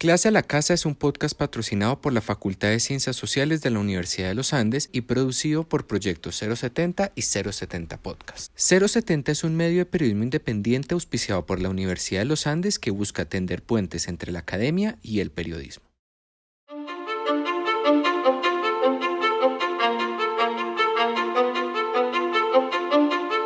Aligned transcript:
Clase 0.00 0.28
a 0.28 0.30
la 0.30 0.42
Casa 0.42 0.72
es 0.72 0.86
un 0.86 0.94
podcast 0.94 1.36
patrocinado 1.36 2.00
por 2.00 2.14
la 2.14 2.22
Facultad 2.22 2.68
de 2.68 2.80
Ciencias 2.80 3.16
Sociales 3.16 3.60
de 3.60 3.68
la 3.68 3.80
Universidad 3.80 4.28
de 4.28 4.34
los 4.34 4.54
Andes 4.54 4.88
y 4.92 5.02
producido 5.02 5.64
por 5.64 5.86
Proyecto 5.86 6.32
070 6.32 7.12
y 7.14 7.20
070 7.20 7.98
Podcast. 7.98 8.50
070 8.56 9.30
es 9.30 9.44
un 9.44 9.56
medio 9.56 9.80
de 9.80 9.84
periodismo 9.84 10.22
independiente 10.22 10.94
auspiciado 10.94 11.44
por 11.44 11.60
la 11.60 11.68
Universidad 11.68 12.22
de 12.22 12.24
los 12.24 12.46
Andes 12.46 12.78
que 12.78 12.90
busca 12.90 13.26
tender 13.26 13.62
puentes 13.62 14.08
entre 14.08 14.32
la 14.32 14.38
academia 14.38 14.96
y 15.02 15.20
el 15.20 15.30
periodismo. 15.30 15.84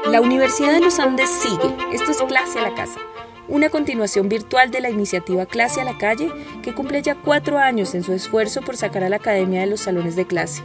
La 0.07 0.21
Universidad 0.21 0.75
de 0.75 0.83
los 0.83 1.01
Andes 1.01 1.31
sigue. 1.31 1.75
Esto 1.93 2.13
es 2.13 2.19
Clase 2.29 2.61
a 2.61 2.63
la 2.63 2.75
Casa 2.77 3.01
una 3.49 3.69
continuación 3.69 4.29
virtual 4.29 4.71
de 4.71 4.81
la 4.81 4.91
iniciativa 4.91 5.47
Clase 5.47 5.81
a 5.81 5.85
la 5.85 5.99
Calle, 5.99 6.31
que 6.63 6.75
cumple 6.75 7.03
ya 7.03 7.15
cuatro 7.15 7.59
años 7.59 7.95
en 7.95 8.03
su 8.03 8.13
esfuerzo 8.13 8.63
por 8.63 8.77
sacar 8.77 9.05
a 9.05 9.09
la 9.09 9.17
academia 9.17 9.61
de 9.61 9.67
los 9.67 9.81
salones 9.81 10.17
de 10.17 10.27
clase. 10.27 10.63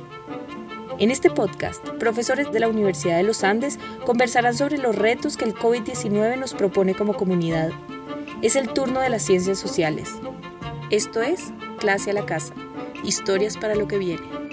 En 0.99 1.11
este 1.11 1.29
podcast, 1.29 1.87
profesores 1.99 2.51
de 2.51 2.59
la 2.59 2.67
Universidad 2.67 3.17
de 3.17 3.23
los 3.23 3.43
Andes 3.43 3.79
conversarán 4.05 4.55
sobre 4.55 4.77
los 4.77 4.95
retos 4.95 5.37
que 5.37 5.45
el 5.45 5.55
COVID-19 5.55 6.37
nos 6.37 6.53
propone 6.53 6.93
como 6.93 7.13
comunidad. 7.13 7.71
Es 8.41 8.55
el 8.55 8.69
turno 8.69 8.99
de 8.99 9.09
las 9.09 9.23
ciencias 9.23 9.59
sociales. 9.59 10.09
Esto 10.89 11.21
es 11.21 11.53
Clase 11.79 12.11
a 12.11 12.13
la 12.13 12.25
Casa, 12.25 12.53
historias 13.03 13.55
para 13.55 13.75
lo 13.75 13.87
que 13.87 13.97
viene. 13.97 14.48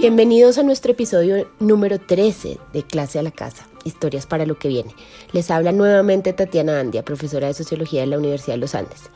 Bienvenidos 0.00 0.56
a 0.56 0.62
nuestro 0.62 0.92
episodio 0.92 1.46
número 1.58 1.98
13 2.00 2.56
de 2.72 2.82
Clase 2.82 3.18
a 3.18 3.22
la 3.22 3.30
Casa, 3.30 3.68
Historias 3.84 4.24
para 4.24 4.46
lo 4.46 4.58
que 4.58 4.68
viene. 4.68 4.94
Les 5.32 5.50
habla 5.50 5.72
nuevamente 5.72 6.32
Tatiana 6.32 6.80
Andia, 6.80 7.04
profesora 7.04 7.48
de 7.48 7.52
Sociología 7.52 8.00
de 8.00 8.06
la 8.06 8.16
Universidad 8.16 8.54
de 8.54 8.60
los 8.60 8.74
Andes. 8.74 9.10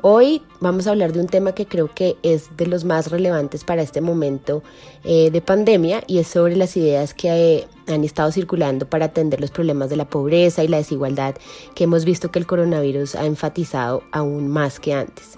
Hoy 0.00 0.40
vamos 0.58 0.86
a 0.86 0.92
hablar 0.92 1.12
de 1.12 1.20
un 1.20 1.26
tema 1.26 1.52
que 1.52 1.66
creo 1.66 1.90
que 1.94 2.16
es 2.22 2.56
de 2.56 2.66
los 2.66 2.84
más 2.84 3.10
relevantes 3.10 3.62
para 3.62 3.82
este 3.82 4.00
momento 4.00 4.62
eh, 5.04 5.30
de 5.30 5.42
pandemia 5.42 6.02
y 6.06 6.16
es 6.16 6.28
sobre 6.28 6.56
las 6.56 6.78
ideas 6.78 7.12
que 7.12 7.28
eh, 7.28 7.68
han 7.86 8.02
estado 8.02 8.32
circulando 8.32 8.88
para 8.88 9.04
atender 9.04 9.38
los 9.38 9.50
problemas 9.50 9.90
de 9.90 9.96
la 9.96 10.08
pobreza 10.08 10.64
y 10.64 10.68
la 10.68 10.78
desigualdad 10.78 11.34
que 11.74 11.84
hemos 11.84 12.06
visto 12.06 12.30
que 12.30 12.38
el 12.38 12.46
coronavirus 12.46 13.16
ha 13.16 13.26
enfatizado 13.26 14.02
aún 14.12 14.48
más 14.48 14.80
que 14.80 14.94
antes. 14.94 15.36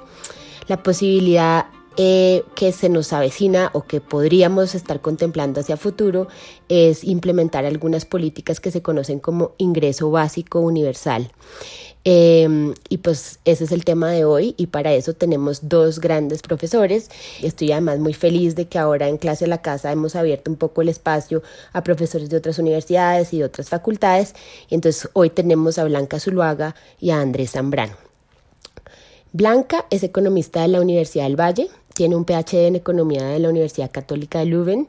La 0.69 0.85
posibilidad 0.85 1.67
eh, 1.97 2.43
que 2.57 2.73
se 2.73 2.89
nos 2.89 3.13
avecina 3.13 3.71
o 3.73 3.83
que 3.83 4.01
podríamos 4.01 4.75
estar 4.75 5.01
contemplando 5.01 5.61
hacia 5.61 5.77
futuro 5.77 6.27
es 6.69 7.05
implementar 7.05 7.65
algunas 7.65 8.05
políticas 8.05 8.59
que 8.59 8.71
se 8.71 8.83
conocen 8.83 9.21
como 9.21 9.53
ingreso 9.59 10.11
básico 10.11 10.61
universal. 10.61 11.31
Em, 12.07 12.75
y 12.91 12.99
pues 12.99 13.39
ese 13.47 13.65
es 13.65 13.73
el 13.73 13.85
tema 13.85 14.11
de 14.11 14.27
hoy 14.27 14.55
y 14.59 14.67
para 14.67 14.93
eso 14.93 15.15
tenemos 15.15 15.69
dos 15.69 16.01
grandes 16.01 16.43
profesores. 16.43 17.11
Estoy 17.43 17.73
además 17.73 17.99
muy 17.99 18.13
feliz 18.13 18.55
de 18.57 18.67
que 18.67 18.79
ahora 18.79 19.09
en 19.09 19.17
clase 19.17 19.47
a 19.47 19.49
la 19.49 19.63
casa 19.63 19.91
hemos 19.91 20.15
abierto 20.15 20.51
un 20.51 20.59
poco 20.59 20.83
el 20.83 20.91
espacio 20.91 21.43
a 21.73 21.83
profesores 21.83 22.29
de 22.29 22.37
otras 22.37 22.59
universidades 22.59 23.33
y 23.33 23.39
de 23.39 23.45
otras 23.45 23.71
facultades. 23.71 24.35
Y 24.69 24.75
entonces 24.75 25.09
hoy 25.15 25.31
tenemos 25.31 25.79
a 25.79 25.85
Blanca 25.85 26.21
Zuluaga 26.21 26.75
y 27.01 27.11
a 27.11 27.21
Andrés 27.21 27.53
Zambrano. 27.53 27.95
Blanca 29.33 29.87
es 29.91 30.05
economista 30.05 30.63
de 30.63 30.69
la 30.69 30.81
Universidad 30.81 31.25
del 31.25 31.35
Valle, 31.35 31.69
tiene 31.95 32.17
un 32.17 32.25
PhD 32.25 32.67
en 32.67 32.77
Economía 32.77 33.25
de 33.25 33.39
la 33.39 33.49
Universidad 33.49 33.91
Católica 33.91 34.41
de 34.41 34.47
Leuven 34.47 34.89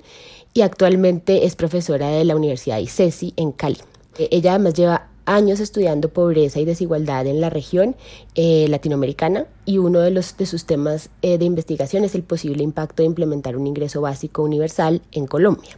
y 0.54 0.62
actualmente 0.62 1.46
es 1.46 1.56
profesora 1.56 2.10
de 2.10 2.26
la 2.26 2.36
Universidad 2.36 2.80
ICESI 2.80 3.34
en 3.38 3.52
Cali. 3.52 3.78
Eh, 4.18 4.28
ella 4.32 4.52
además 4.52 4.74
lleva 4.74 5.08
años 5.26 5.60
estudiando 5.60 6.10
pobreza 6.10 6.60
y 6.60 6.66
desigualdad 6.66 7.26
en 7.28 7.42
la 7.42 7.50
región 7.50 7.96
eh, 8.36 8.68
latinoamericana 8.70 9.46
y 9.66 9.78
uno 9.80 10.00
de, 10.00 10.12
los, 10.12 10.38
de 10.38 10.46
sus 10.46 10.66
temas 10.66 11.10
eh, 11.22 11.38
de 11.38 11.46
investigación 11.46 12.04
es 12.04 12.16
el 12.16 12.24
posible 12.24 12.64
impacto 12.64 13.04
de 13.04 13.08
implementar 13.08 13.58
un 13.58 13.68
ingreso 13.68 14.02
básico 14.02 14.44
universal 14.44 15.02
en 15.12 15.26
Colombia. 15.26 15.78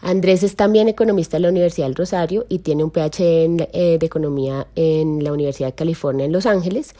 Andrés 0.00 0.42
es 0.42 0.54
también 0.54 0.88
economista 0.88 1.36
de 1.36 1.42
la 1.42 1.48
Universidad 1.48 1.86
del 1.86 1.96
Rosario 1.96 2.46
y 2.48 2.60
tiene 2.60 2.84
un 2.84 2.90
PhD 2.90 3.68
eh, 3.72 3.98
de 3.98 4.06
Economía 4.06 4.66
en 4.76 5.24
la 5.24 5.32
Universidad 5.32 5.68
de 5.68 5.74
California 5.74 6.24
en 6.24 6.32
Los 6.32 6.46
Ángeles. 6.46 6.94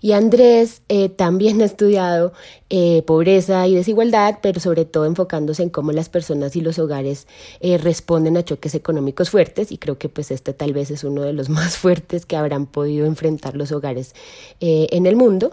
Y 0.00 0.12
Andrés 0.12 0.82
eh, 0.88 1.08
también 1.10 1.60
ha 1.62 1.64
estudiado 1.64 2.32
eh, 2.68 3.02
pobreza 3.06 3.66
y 3.66 3.74
desigualdad, 3.74 4.38
pero 4.42 4.58
sobre 4.58 4.84
todo 4.84 5.06
enfocándose 5.06 5.62
en 5.62 5.70
cómo 5.70 5.92
las 5.92 6.08
personas 6.08 6.56
y 6.56 6.60
los 6.60 6.78
hogares 6.78 7.26
responden 7.60 8.36
a 8.36 8.44
choques 8.44 8.74
económicos 8.74 9.30
fuertes. 9.30 9.70
Y 9.70 9.78
creo 9.78 9.98
que 9.98 10.08
pues 10.08 10.30
este 10.30 10.52
tal 10.52 10.72
vez 10.72 10.90
es 10.90 11.04
uno 11.04 11.22
de 11.22 11.32
los 11.32 11.48
más 11.50 11.76
fuertes 11.76 12.26
que 12.26 12.36
habrán 12.36 12.66
podido 12.66 13.06
enfrentar 13.06 13.56
los 13.56 13.70
hogares 13.70 14.14
en 14.60 15.06
el 15.06 15.16
mundo. 15.16 15.52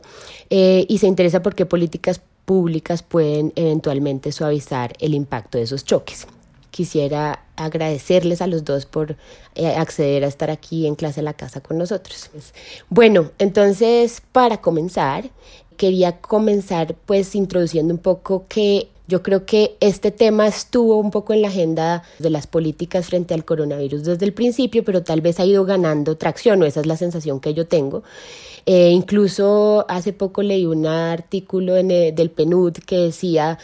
y 0.50 0.98
se 0.98 1.08
interesa 1.08 1.44
por 1.44 1.54
qué 1.56 1.66
políticas 1.66 2.22
públicas 2.46 3.04
pueden 3.04 3.52
eventualmente 3.56 4.32
suavizar 4.32 4.94
el 5.00 5.14
impacto 5.14 5.58
de 5.58 5.66
esos 5.66 5.84
choques 5.84 6.28
quisiera 6.78 7.44
agradecerles 7.56 8.40
a 8.44 8.46
los 8.46 8.64
dos 8.64 8.86
por 8.86 9.16
eh, 9.56 9.66
acceder 9.66 10.24
a 10.24 10.28
estar 10.28 10.52
aquí 10.52 10.86
en 10.86 10.94
clase 10.94 11.22
a 11.22 11.24
la 11.24 11.34
casa 11.34 11.60
con 11.60 11.80
nosotros. 11.80 12.30
Bueno, 12.88 13.32
entonces 13.40 14.22
para 14.32 14.58
comenzar, 14.58 15.32
quería 15.76 16.22
comenzar 16.22 16.94
pues 17.08 17.34
introduciendo 17.34 17.96
un 17.96 18.00
poco 18.00 18.46
que 18.48 18.90
yo 19.08 19.24
creo 19.24 19.44
que 19.48 19.76
este 19.80 20.12
tema 20.12 20.46
estuvo 20.46 21.00
un 21.00 21.10
poco 21.10 21.34
en 21.34 21.42
la 21.42 21.48
agenda 21.48 22.04
de 22.20 22.30
las 22.30 22.46
políticas 22.46 23.08
frente 23.08 23.34
al 23.34 23.44
coronavirus 23.44 24.04
desde 24.04 24.26
el 24.26 24.34
principio, 24.34 24.84
pero 24.84 25.02
tal 25.02 25.22
vez 25.22 25.40
ha 25.40 25.46
ido 25.46 25.66
ganando 25.66 26.16
tracción, 26.16 26.62
o 26.62 26.66
esa 26.66 26.82
es 26.82 26.86
la 26.86 26.98
sensación 26.98 27.40
que 27.40 27.56
yo 27.56 27.66
tengo. 27.66 28.04
Eh, 28.70 28.90
incluso 28.90 29.86
hace 29.88 30.12
poco 30.12 30.44
leí 30.44 30.66
un 30.66 30.88
artículo 30.88 31.78
en, 31.78 31.90
eh, 31.90 32.12
del 32.12 32.30
PNUD 32.30 32.74
que 32.86 32.98
decía 32.98 33.58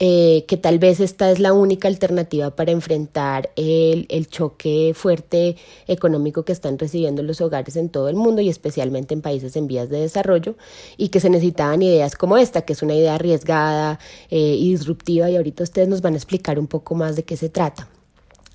eh, 0.00 0.46
que 0.48 0.56
tal 0.56 0.80
vez 0.80 0.98
esta 0.98 1.30
es 1.30 1.38
la 1.38 1.52
única 1.52 1.86
alternativa 1.86 2.50
para 2.50 2.72
enfrentar 2.72 3.50
el, 3.54 4.06
el, 4.08 4.26
choque 4.26 4.94
fuerte 4.96 5.56
económico 5.86 6.44
que 6.44 6.50
están 6.50 6.76
recibiendo 6.76 7.22
los 7.22 7.40
hogares 7.40 7.76
en 7.76 7.88
todo 7.88 8.08
el 8.08 8.16
mundo 8.16 8.42
y 8.42 8.48
especialmente 8.48 9.14
en 9.14 9.22
países 9.22 9.54
en 9.54 9.68
vías 9.68 9.90
de 9.90 10.00
desarrollo 10.00 10.56
y 10.96 11.10
que 11.10 11.20
se 11.20 11.30
necesitaban 11.30 11.80
ideas 11.82 12.16
como 12.16 12.36
esta, 12.36 12.62
que 12.62 12.72
es 12.72 12.82
una 12.82 12.96
idea 12.96 13.14
arriesgada 13.14 14.00
y 14.28 14.72
disruptiva 14.72 15.30
y 15.30 15.36
ahorita 15.36 15.62
ustedes 15.62 15.86
nos 15.86 16.02
van 16.02 16.14
a 16.14 16.16
explicar 16.16 16.58
un 16.58 16.66
poco 16.66 16.96
más 16.96 17.14
de 17.14 17.22
qué 17.22 17.36
se 17.36 17.48
trata. 17.48 17.88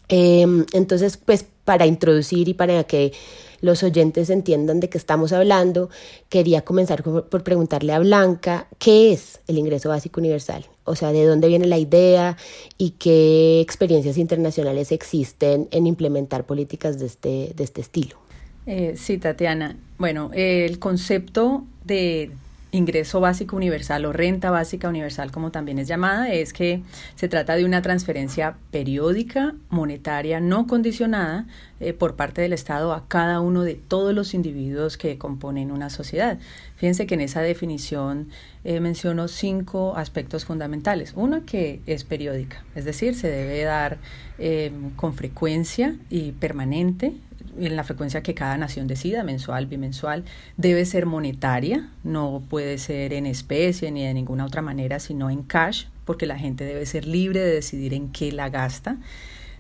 Em, 0.10 0.66
entonces, 0.74 1.18
pues 1.18 1.46
para 1.66 1.86
introducir 1.86 2.50
y 2.50 2.54
para 2.54 2.84
que 2.84 3.14
los 3.62 3.82
oyentes 3.84 4.30
entiendan 4.30 4.82
de 4.82 4.90
qué 4.90 4.98
estamos 4.98 5.32
hablando, 5.32 5.90
quería 6.28 6.64
comenzar 6.64 7.02
por 7.02 7.44
preguntarle 7.44 7.94
a 7.94 8.00
Blanca 8.00 8.68
qué 8.78 9.14
es 9.14 9.40
el 9.48 9.58
ingreso 9.58 9.88
básico 9.88 10.20
universal, 10.20 10.66
o 10.84 10.98
sea, 10.98 11.14
de 11.14 11.26
dónde 11.26 11.48
viene 11.48 11.66
la 11.68 11.78
idea 11.78 12.36
y 12.78 12.92
qué 12.92 13.62
experiencias 13.62 14.18
internacionales 14.18 14.92
existen 14.92 15.70
en 15.72 15.88
implementar 15.88 16.46
políticas 16.46 17.00
de 17.00 17.06
este, 17.06 17.54
de 17.56 17.64
este 17.64 17.80
estilo. 17.80 18.18
Eh, 18.66 18.96
sí, 18.98 19.18
Tatiana. 19.18 19.78
Bueno, 19.98 20.32
el 20.34 20.80
concepto 20.80 21.64
de 21.86 22.32
ingreso 22.74 23.20
básico 23.20 23.56
universal 23.56 24.04
o 24.06 24.12
renta 24.12 24.50
básica 24.50 24.90
universal, 24.90 25.32
como 25.32 25.52
también 25.52 25.78
es 25.78 25.88
llamada, 25.88 26.30
es 26.34 26.54
que 26.54 26.82
se 27.16 27.28
trata 27.30 27.56
de 27.56 27.66
una 27.66 27.84
transferencia 27.84 28.58
periódica, 28.72 29.54
monetaria, 29.70 30.40
no 30.40 30.66
condicionada 30.66 31.46
eh, 31.80 31.94
por 31.94 32.16
parte 32.16 32.42
del 32.42 32.52
Estado 32.52 32.94
a 32.94 33.08
cada 33.08 33.42
uno 33.42 33.62
de 33.62 33.76
todos 33.76 34.14
los 34.16 34.34
individuos 34.34 34.98
que 34.98 35.20
componen 35.20 35.72
una 35.72 35.92
sociedad. 35.92 36.40
Fíjense 36.76 37.06
que 37.06 37.14
en 37.14 37.22
esa 37.22 37.42
definición 37.42 38.30
eh, 38.64 38.80
menciono 38.80 39.28
cinco 39.28 39.96
aspectos 39.96 40.44
fundamentales. 40.44 41.14
Uno 41.16 41.46
que 41.46 41.80
es 41.86 42.04
periódica, 42.04 42.64
es 42.74 42.86
decir, 42.86 43.14
se 43.16 43.28
debe 43.28 43.64
dar 43.64 44.00
eh, 44.40 44.72
con 44.96 45.14
frecuencia 45.14 45.96
y 46.10 46.32
permanente 46.32 47.14
en 47.58 47.76
la 47.76 47.84
frecuencia 47.84 48.24
que 48.24 48.34
cada 48.34 48.58
nación 48.58 48.88
decida, 48.88 49.24
mensual, 49.24 49.66
bimensual, 49.68 50.24
debe 50.58 50.86
ser 50.86 51.06
monetaria, 51.06 51.90
no 52.04 52.44
puede 52.50 52.78
ser 52.78 53.14
en 53.14 53.26
especie 53.26 53.92
ni 53.92 54.06
de 54.06 54.14
ninguna 54.14 54.46
otra 54.46 54.62
manera, 54.62 55.00
sino 55.00 55.30
en 55.30 55.44
cash, 55.44 55.86
porque 56.06 56.26
la 56.26 56.38
gente 56.38 56.64
debe 56.64 56.86
ser 56.86 57.06
libre 57.06 57.40
de 57.40 57.54
decidir 57.54 57.94
en 57.94 58.12
qué 58.12 58.32
la 58.32 58.50
gasta. 58.50 58.98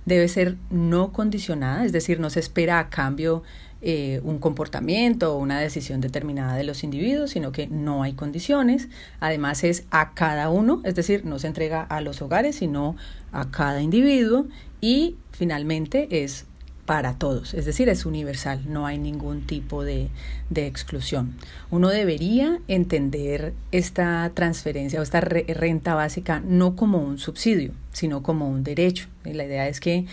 Debe 0.06 0.28
ser 0.28 0.57
no 0.69 1.13
condicionada, 1.13 1.86
es 1.86 1.94
decir, 1.94 2.19
no 2.19 2.30
se 2.30 2.42
espera 2.42 2.80
a 2.80 2.90
cambio 2.90 3.44
eh, 3.86 4.22
un 4.24 4.39
comportamiento 4.39 5.34
o 5.34 5.38
una 5.38 5.60
decisión 5.60 6.00
determinada 6.00 6.56
de 6.56 6.63
los 6.63 6.86
individuos, 6.86 7.31
sino 7.31 7.51
que 7.51 7.68
no 7.68 8.01
hay 8.01 8.13
condiciones. 8.13 8.88
Además 9.19 9.66
es 9.66 9.86
a 9.92 10.13
cada 10.13 10.50
uno, 10.50 10.81
es 10.86 10.96
decir, 10.96 11.25
no 11.25 11.38
se 11.38 11.48
entrega 11.48 11.81
a 11.84 12.00
los 12.00 12.22
hogares, 12.22 12.56
sino 12.56 12.96
a 13.34 13.51
cada 13.51 13.81
individuo. 13.81 14.46
Y 14.80 15.18
finalmente 15.31 16.24
es 16.24 16.46
para 16.86 17.14
todos, 17.14 17.54
es 17.54 17.66
decir, 17.66 17.88
es 17.88 18.06
universal, 18.06 18.62
no 18.68 18.86
hay 18.86 18.98
ningún 18.98 19.48
tipo 19.48 19.84
de, 19.84 20.10
de 20.50 20.68
exclusión. 20.68 21.34
Uno 21.72 21.90
debería 21.90 22.60
entender 22.68 23.54
esta 23.72 24.30
transferencia 24.34 25.00
o 25.00 25.04
esta 25.04 25.22
renta 25.22 25.96
básica 25.96 26.42
no 26.46 26.76
como 26.76 27.00
un 27.00 27.20
subsidio, 27.20 27.72
sino 27.94 28.22
como 28.22 28.50
un 28.50 28.64
derecho. 28.64 29.08
la 29.24 29.46
idea 29.46 29.68
es 29.68 29.80
que 29.80 30.06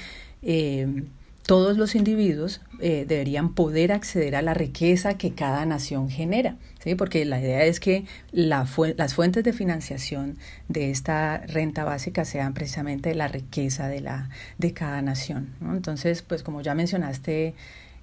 eh, 0.42 1.04
todos 1.50 1.76
los 1.76 1.96
individuos 1.96 2.60
eh, 2.78 3.04
deberían 3.08 3.54
poder 3.54 3.90
acceder 3.90 4.36
a 4.36 4.40
la 4.40 4.54
riqueza 4.54 5.18
que 5.18 5.32
cada 5.34 5.66
nación 5.66 6.08
genera, 6.08 6.54
¿sí? 6.78 6.94
porque 6.94 7.24
la 7.24 7.40
idea 7.40 7.64
es 7.64 7.80
que 7.80 8.04
la 8.30 8.68
las 8.96 9.14
fuentes 9.14 9.42
de 9.42 9.52
financiación 9.52 10.38
de 10.68 10.92
esta 10.92 11.38
renta 11.48 11.82
básica 11.82 12.24
sean 12.24 12.54
precisamente 12.54 13.16
la 13.16 13.26
riqueza 13.26 13.88
de, 13.88 14.00
la, 14.00 14.28
de 14.58 14.72
cada 14.74 15.02
nación. 15.02 15.48
Entonces, 15.60 16.22
pues 16.22 16.44
como 16.44 16.60
ya 16.60 16.76
mencionaste, 16.76 17.56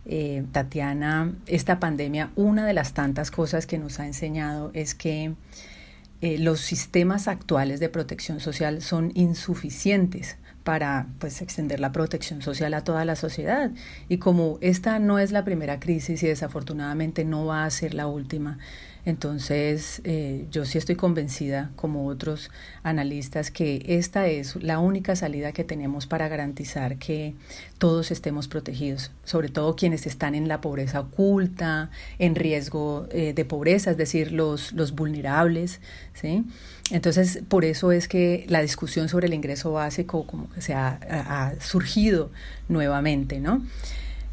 eh, 0.07 0.43
Tatiana, 0.51 1.33
esta 1.45 1.79
pandemia, 1.79 2.31
una 2.35 2.65
de 2.65 2.73
las 2.73 2.91
tantas 2.91 3.31
cosas 3.31 3.65
que 3.65 3.77
nos 3.77 4.01
ha 4.01 4.07
enseñado 4.07 4.71
es 4.73 4.93
que 4.93 5.35
eh, 6.19 6.37
los 6.37 6.59
sistemas 6.59 7.29
actuales 7.29 7.79
de 7.79 7.87
protección 7.87 8.41
social 8.41 8.81
son 8.81 9.13
insuficientes 9.15 10.35
para 10.67 11.07
pues 11.19 11.41
extender 11.41 11.79
la 11.79 11.93
protección 11.93 12.41
social 12.41 12.73
a 12.73 12.83
toda 12.83 13.05
la 13.05 13.15
sociedad. 13.15 13.71
Y 14.09 14.17
como 14.17 14.57
esta 14.59 14.99
no 14.99 15.17
es 15.17 15.31
la 15.31 15.45
primera 15.45 15.79
crisis 15.79 16.21
y 16.23 16.27
desafortunadamente 16.27 17.23
no 17.23 17.45
va 17.45 17.63
a 17.63 17.69
ser 17.69 17.93
la 17.93 18.07
última, 18.07 18.57
entonces, 19.07 20.01
eh, 20.03 20.47
yo 20.51 20.65
sí 20.65 20.77
estoy 20.77 20.97
convencida, 20.97 21.71
como 21.77 22.07
otros 22.07 22.51
analistas, 22.83 23.51
que 23.51 23.81
esta 23.87 24.27
es 24.27 24.61
la 24.61 24.79
única 24.79 25.15
salida 25.15 25.53
que 25.53 25.63
tenemos 25.63 26.05
para 26.07 26.27
garantizar 26.27 26.97
que 26.97 27.33
todos 27.77 28.11
estemos 28.11 28.49
protegidos, 28.49 29.11
sobre 29.23 29.47
todo 29.47 29.77
quienes 29.77 30.07
están 30.07 30.35
en 30.35 30.49
la 30.49 30.59
pobreza 30.59 30.99
oculta, 30.99 31.89
en 32.19 32.35
riesgo 32.35 33.07
eh, 33.11 33.31
de 33.31 33.45
pobreza, 33.45 33.91
es 33.91 33.97
decir, 33.97 34.33
los, 34.33 34.73
los 34.73 34.91
vulnerables, 34.91 35.79
¿sí? 36.13 36.43
Entonces, 36.91 37.43
por 37.47 37.63
eso 37.63 37.93
es 37.93 38.09
que 38.09 38.45
la 38.49 38.61
discusión 38.61 39.07
sobre 39.07 39.27
el 39.27 39.33
ingreso 39.33 39.71
básico 39.71 40.27
como 40.27 40.49
que 40.49 40.59
se 40.59 40.73
ha, 40.73 40.99
ha 41.09 41.61
surgido 41.61 42.29
nuevamente, 42.67 43.39
¿no? 43.39 43.61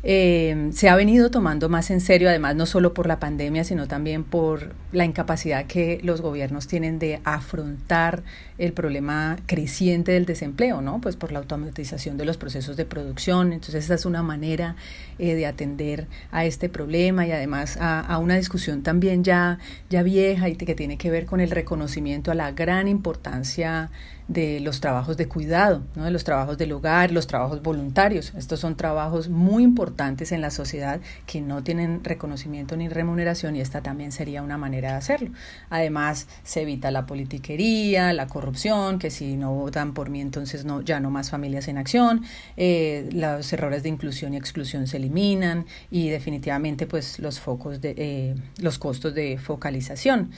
Eh, 0.07 0.69
se 0.75 0.91
ha 0.91 0.97
venido 0.97 1.31
tomando 1.31 1.71
más 1.71 1.91
en 1.91 2.03
serio, 2.03 2.29
además 2.29 2.55
no 2.57 2.67
solo 2.67 2.93
por 2.93 3.07
la 3.07 3.19
pandemia, 3.19 3.65
sino 3.65 3.89
también 3.89 4.23
por 4.23 4.75
la 4.93 5.07
incapacidad 5.07 5.65
que 5.65 5.99
los 6.03 6.21
gobiernos 6.21 6.67
tienen 6.67 6.99
de 6.99 7.23
afrontar 7.25 8.23
el 8.59 8.75
problema 8.75 9.39
creciente 9.47 10.13
del 10.13 10.27
desempleo, 10.27 10.83
¿no? 10.83 11.01
Pues 11.01 11.17
por 11.17 11.33
la 11.33 11.39
automatización 11.39 12.19
de 12.19 12.27
los 12.27 12.37
procesos 12.37 12.77
de 12.77 12.85
producción. 12.85 13.55
Entonces, 13.55 13.85
esta 13.85 13.95
es 13.95 14.05
una 14.05 14.23
manera 14.23 14.77
eh, 15.19 15.35
de 15.35 15.47
atender 15.47 16.07
a 16.31 16.45
este 16.45 16.69
problema 16.69 17.27
y 17.27 17.33
además 17.33 17.79
a, 17.79 18.01
a, 18.01 18.19
una 18.19 18.37
discusión 18.37 18.83
también 18.83 19.25
ya, 19.25 19.59
ya 19.89 20.03
vieja 20.03 20.51
y 20.51 20.57
que 20.57 20.75
tiene 20.75 20.99
que 20.99 21.11
ver 21.11 21.25
con 21.25 21.41
el 21.41 21.51
reconocimiento 21.51 22.31
a 22.31 22.35
la 22.35 22.53
gran 22.53 22.89
importancia 22.89 23.91
de 24.29 24.61
los 24.61 24.81
trabajos 24.81 25.17
de 25.17 25.29
cuidado, 25.29 25.83
¿no? 25.95 26.05
de 26.05 26.11
los 26.11 26.25
trabajos 26.25 26.57
del 26.57 26.73
hogar, 26.73 27.11
los 27.13 27.27
trabajos 27.27 27.63
voluntarios. 27.63 28.33
Estos 28.37 28.61
son 28.61 28.77
trabajos 28.77 29.29
muy 29.29 29.63
importantes 29.63 30.33
en 30.33 30.41
la 30.41 30.51
sociedad 30.51 31.01
que 31.27 31.41
no 31.41 31.63
tienen 31.63 32.03
reconocimiento 32.03 32.77
ni 32.77 32.89
remuneración 32.89 33.57
y 33.57 33.61
esta 33.61 33.83
también 33.83 34.13
sería 34.13 34.43
una 34.43 34.57
manera 34.57 34.93
de 34.93 34.97
hacerlo. 34.97 35.31
Además, 35.69 36.27
se 36.43 36.63
evita 36.63 36.91
la 36.91 37.05
politiquería, 37.05 38.13
la 38.13 38.27
corrupción, 38.27 38.99
que 38.99 39.11
si 39.11 39.37
no 39.37 39.53
votan 39.53 39.93
por 39.93 40.09
mí 40.09 40.21
entonces 40.21 40.65
no, 40.65 40.81
ya 40.81 41.01
no 41.01 41.11
más 41.11 41.31
familias 41.31 41.69
en 41.69 41.77
acción, 41.77 42.25
eh, 42.57 43.09
los 43.13 43.53
errores 43.53 43.83
de 43.83 43.91
inclusión 43.91 44.33
y 44.33 44.37
exclusión 44.39 44.87
se 44.87 44.97
eliminan 44.97 45.67
y 45.91 46.09
definitivamente 46.09 46.87
pues 46.87 47.19
los 47.19 47.41
focos 47.41 47.81
de 47.81 47.95
eh, 47.97 48.35
los 48.59 48.79
costos 48.79 49.15
de 49.15 49.39
focalización. 49.39 50.31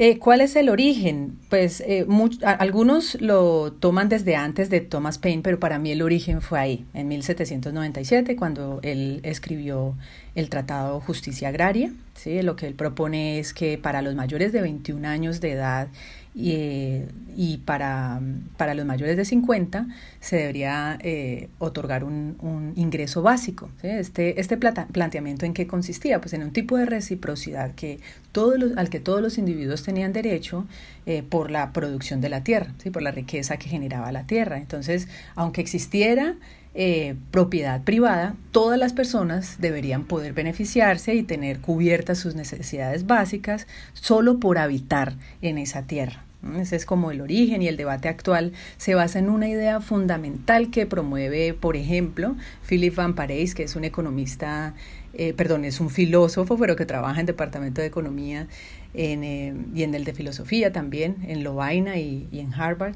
Eh, 0.00 0.20
¿Cuál 0.20 0.42
es 0.42 0.54
el 0.54 0.68
origen? 0.68 1.40
Pues 1.48 1.80
eh, 1.80 2.06
algunos 2.44 3.20
lo 3.20 3.72
toman 3.72 4.08
desde 4.08 4.36
antes 4.36 4.70
de 4.70 4.80
Thomas 4.80 5.18
Paine, 5.18 5.42
pero 5.42 5.58
para 5.58 5.80
mí 5.80 5.90
el 5.90 6.02
origen 6.02 6.40
fue 6.40 6.60
ahí, 6.60 6.86
en 6.94 7.08
1797, 7.08 8.36
cuando 8.36 8.78
él 8.84 9.18
escribió 9.24 9.96
el 10.36 10.50
Tratado 10.50 11.00
Justicia 11.00 11.48
Agraria. 11.48 11.90
¿sí? 12.14 12.42
Lo 12.42 12.54
que 12.54 12.68
él 12.68 12.74
propone 12.74 13.40
es 13.40 13.52
que 13.52 13.76
para 13.76 14.00
los 14.00 14.14
mayores 14.14 14.52
de 14.52 14.60
21 14.62 15.08
años 15.08 15.40
de 15.40 15.50
edad 15.50 15.88
y, 16.38 17.02
y 17.36 17.58
para, 17.64 18.20
para, 18.56 18.74
los 18.74 18.86
mayores 18.86 19.16
de 19.16 19.24
50 19.24 19.88
se 20.20 20.36
debería 20.36 20.96
eh, 21.00 21.48
otorgar 21.58 22.04
un, 22.04 22.36
un, 22.40 22.72
ingreso 22.76 23.22
básico. 23.22 23.70
Este, 23.82 24.40
este 24.40 24.56
planteamiento 24.56 25.46
en 25.46 25.52
qué 25.52 25.66
consistía? 25.66 26.20
Pues 26.20 26.34
en 26.34 26.44
un 26.44 26.52
tipo 26.52 26.76
de 26.76 26.86
reciprocidad 26.86 27.74
que 27.74 27.98
todos 28.30 28.56
los, 28.56 28.76
al 28.76 28.88
que 28.88 29.00
todos 29.00 29.20
los 29.20 29.36
individuos 29.36 29.82
tenían 29.82 30.12
derecho 30.12 30.64
eh, 31.06 31.24
por 31.28 31.50
la 31.50 31.72
producción 31.72 32.20
de 32.20 32.28
la 32.28 32.44
tierra, 32.44 32.72
¿sí? 32.78 32.90
por 32.90 33.02
la 33.02 33.10
riqueza 33.10 33.56
que 33.56 33.68
generaba 33.68 34.12
la 34.12 34.22
tierra. 34.22 34.58
Entonces, 34.58 35.08
aunque 35.34 35.60
existiera 35.60 36.36
eh, 36.74 37.16
propiedad 37.32 37.82
privada, 37.82 38.36
todas 38.52 38.78
las 38.78 38.92
personas 38.92 39.56
deberían 39.58 40.04
poder 40.04 40.34
beneficiarse 40.34 41.16
y 41.16 41.24
tener 41.24 41.58
cubiertas 41.58 42.18
sus 42.18 42.36
necesidades 42.36 43.08
básicas 43.08 43.66
solo 43.94 44.38
por 44.38 44.58
habitar 44.58 45.14
en 45.42 45.58
esa 45.58 45.82
tierra. 45.82 46.27
Ese 46.56 46.76
es 46.76 46.86
como 46.86 47.10
el 47.10 47.20
origen 47.20 47.62
y 47.62 47.68
el 47.68 47.76
debate 47.76 48.08
actual 48.08 48.52
se 48.76 48.94
basa 48.94 49.18
en 49.18 49.28
una 49.28 49.48
idea 49.48 49.80
fundamental 49.80 50.70
que 50.70 50.86
promueve, 50.86 51.52
por 51.52 51.76
ejemplo, 51.76 52.36
Philip 52.68 52.94
Van 52.94 53.14
Parijs, 53.14 53.56
que 53.56 53.64
es 53.64 53.74
un 53.74 53.84
economista, 53.84 54.74
eh, 55.14 55.32
perdón, 55.34 55.64
es 55.64 55.80
un 55.80 55.90
filósofo, 55.90 56.56
pero 56.56 56.76
que 56.76 56.86
trabaja 56.86 57.18
en 57.18 57.26
Departamento 57.26 57.80
de 57.80 57.88
Economía 57.88 58.46
eh, 58.94 59.52
y 59.74 59.82
en 59.82 59.94
el 59.94 60.04
de 60.04 60.14
Filosofía 60.14 60.72
también, 60.72 61.16
en 61.26 61.42
Lovaina 61.42 61.98
y, 61.98 62.28
y 62.30 62.38
en 62.38 62.54
Harvard. 62.54 62.94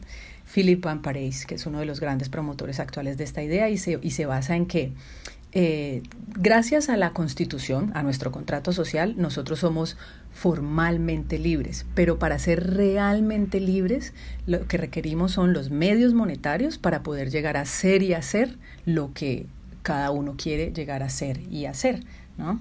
Philip 0.53 0.85
Van 0.85 1.03
Parijs, 1.03 1.47
que 1.47 1.55
es 1.55 1.67
uno 1.67 1.81
de 1.81 1.87
los 1.87 2.01
grandes 2.01 2.29
promotores 2.29 2.79
actuales 2.79 3.17
de 3.17 3.25
esta 3.25 3.43
idea 3.43 3.71
y 3.71 3.79
se, 3.79 3.99
y 4.03 4.11
se 4.11 4.27
basa 4.27 4.55
en 4.55 4.67
que 4.67 4.93
eh, 5.53 6.03
gracias 6.29 6.89
a 6.89 6.97
la 6.97 7.11
Constitución, 7.11 7.91
a 7.95 8.03
nuestro 8.03 8.33
contrato 8.33 8.73
social, 8.73 9.15
nosotros 9.19 9.59
somos 9.59 9.97
formalmente 10.33 11.39
libres, 11.39 11.85
pero 11.95 12.19
para 12.19 12.39
ser 12.39 12.75
realmente 12.75 13.61
libres 13.61 14.15
lo 14.47 14.67
que 14.67 14.79
requerimos 14.79 15.33
son 15.33 15.53
los 15.53 15.71
medios 15.71 16.15
monetarios 16.15 16.79
para 16.79 17.03
poder 17.03 17.31
llegar 17.31 17.59
a 17.59 17.67
ser 17.67 18.03
y 18.03 18.15
hacer 18.15 18.57
lo 18.87 19.13
que 19.13 19.47
cada 19.83 20.11
uno 20.11 20.35
quiere 20.39 20.73
llegar 20.73 21.03
a 21.03 21.11
ser 21.11 21.41
y 21.51 21.67
hacer. 21.67 22.01
¿no? 22.39 22.59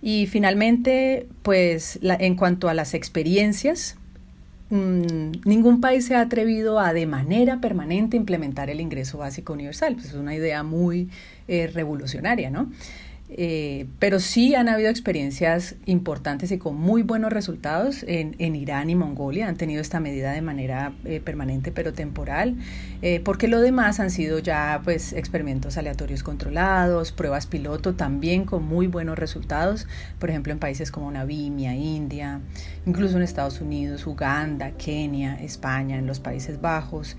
Y 0.00 0.26
finalmente, 0.26 1.28
pues 1.42 2.00
en 2.02 2.34
cuanto 2.34 2.68
a 2.68 2.74
las 2.74 2.92
experiencias, 2.92 3.96
Mm, 4.72 5.32
ningún 5.44 5.82
país 5.82 6.06
se 6.06 6.14
ha 6.14 6.22
atrevido 6.22 6.80
a 6.80 6.94
de 6.94 7.06
manera 7.06 7.60
permanente 7.60 8.16
implementar 8.16 8.70
el 8.70 8.80
ingreso 8.80 9.18
básico 9.18 9.52
universal. 9.52 9.96
Pues 9.96 10.06
es 10.06 10.14
una 10.14 10.34
idea 10.34 10.62
muy 10.62 11.10
eh, 11.48 11.70
revolucionaria, 11.72 12.50
¿no? 12.50 12.70
Eh, 13.34 13.86
pero 13.98 14.20
sí 14.20 14.54
han 14.54 14.68
habido 14.68 14.90
experiencias 14.90 15.76
importantes 15.86 16.52
y 16.52 16.58
con 16.58 16.76
muy 16.76 17.00
buenos 17.02 17.32
resultados 17.32 18.04
en, 18.06 18.54
Irán 18.54 18.90
y 18.90 18.94
Mongolia. 18.94 19.48
Han 19.48 19.56
tenido 19.56 19.80
esta 19.80 20.00
medida 20.00 20.32
de 20.32 20.42
manera 20.42 20.92
eh, 21.06 21.18
permanente 21.18 21.72
pero 21.72 21.94
temporal, 21.94 22.56
porque 23.24 23.48
lo 23.48 23.62
demás 23.62 24.00
han 24.00 24.10
sido 24.10 24.38
ya 24.38 24.82
pues 24.84 25.14
experimentos 25.14 25.78
aleatorios 25.78 26.22
controlados, 26.22 27.10
pruebas 27.10 27.46
piloto 27.46 27.94
también 27.94 28.44
con 28.44 28.64
muy 28.64 28.86
buenos 28.86 29.18
resultados, 29.18 29.86
por 30.18 30.28
ejemplo 30.28 30.52
en 30.52 30.58
países 30.58 30.92
como 30.92 31.10
Namibia, 31.10 31.74
India, 31.74 32.40
incluso 32.84 33.16
en 33.16 33.22
Estados 33.22 33.62
Unidos, 33.62 34.06
Uganda, 34.06 34.72
Kenia, 34.72 35.36
España, 35.42 35.96
en 35.96 36.06
los 36.06 36.20
Países 36.20 36.60
Bajos. 36.60 37.16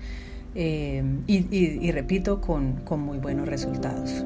Y, 0.54 1.00
y, 1.26 1.78
y, 1.82 1.92
repito, 1.92 2.40
con, 2.40 2.76
con 2.84 3.00
muy 3.00 3.18
buenos 3.18 3.48
resultados. 3.48 4.24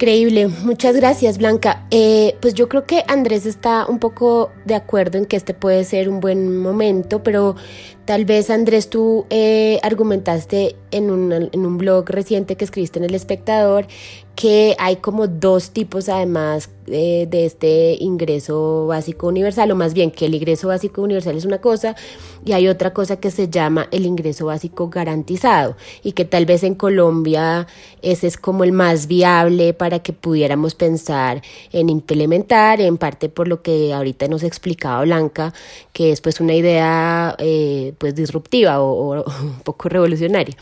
Increíble, 0.00 0.48
muchas 0.48 0.96
gracias 0.96 1.36
Blanca. 1.36 1.84
Eh, 1.90 2.34
pues 2.40 2.54
yo 2.54 2.70
creo 2.70 2.86
que 2.86 3.04
Andrés 3.06 3.44
está 3.44 3.84
un 3.84 3.98
poco 3.98 4.50
de 4.70 4.76
acuerdo 4.76 5.18
en 5.18 5.26
que 5.26 5.36
este 5.36 5.52
puede 5.52 5.84
ser 5.84 6.08
un 6.08 6.20
buen 6.20 6.56
momento, 6.56 7.22
pero 7.22 7.56
Tal 8.10 8.24
vez, 8.24 8.50
Andrés, 8.50 8.90
tú 8.90 9.24
eh, 9.30 9.78
argumentaste 9.84 10.74
en 10.90 11.12
un, 11.12 11.32
en 11.32 11.64
un 11.64 11.78
blog 11.78 12.10
reciente 12.10 12.56
que 12.56 12.64
escribiste 12.64 12.98
en 12.98 13.04
El 13.04 13.14
Espectador 13.14 13.86
que 14.40 14.74
hay 14.78 14.96
como 14.96 15.26
dos 15.26 15.70
tipos 15.72 16.08
además 16.08 16.70
eh, 16.86 17.26
de 17.28 17.44
este 17.44 17.96
ingreso 18.00 18.86
básico 18.86 19.28
universal, 19.28 19.70
o 19.70 19.76
más 19.76 19.92
bien 19.92 20.10
que 20.10 20.24
el 20.24 20.34
ingreso 20.34 20.68
básico 20.68 21.02
universal 21.02 21.36
es 21.36 21.44
una 21.44 21.60
cosa 21.60 21.94
y 22.42 22.52
hay 22.52 22.66
otra 22.66 22.94
cosa 22.94 23.20
que 23.20 23.30
se 23.30 23.50
llama 23.50 23.86
el 23.90 24.06
ingreso 24.06 24.46
básico 24.46 24.88
garantizado 24.88 25.76
y 26.02 26.12
que 26.12 26.24
tal 26.24 26.46
vez 26.46 26.62
en 26.62 26.74
Colombia 26.74 27.66
ese 28.00 28.28
es 28.28 28.38
como 28.38 28.64
el 28.64 28.72
más 28.72 29.08
viable 29.08 29.74
para 29.74 29.98
que 29.98 30.14
pudiéramos 30.14 30.74
pensar 30.74 31.42
en 31.70 31.90
implementar, 31.90 32.80
en 32.80 32.96
parte 32.96 33.28
por 33.28 33.46
lo 33.46 33.60
que 33.60 33.92
ahorita 33.92 34.26
nos 34.28 34.42
explicaba 34.60 35.02
Blanca, 35.02 35.52
que 35.92 36.12
es 36.12 36.20
pues 36.20 36.40
una 36.40 36.54
idea 36.54 37.34
eh, 37.38 37.94
pues 37.98 38.14
disruptiva 38.14 38.80
o, 38.80 39.24
un 39.24 39.58
poco 39.64 39.88
revolucionaria. 39.88 40.54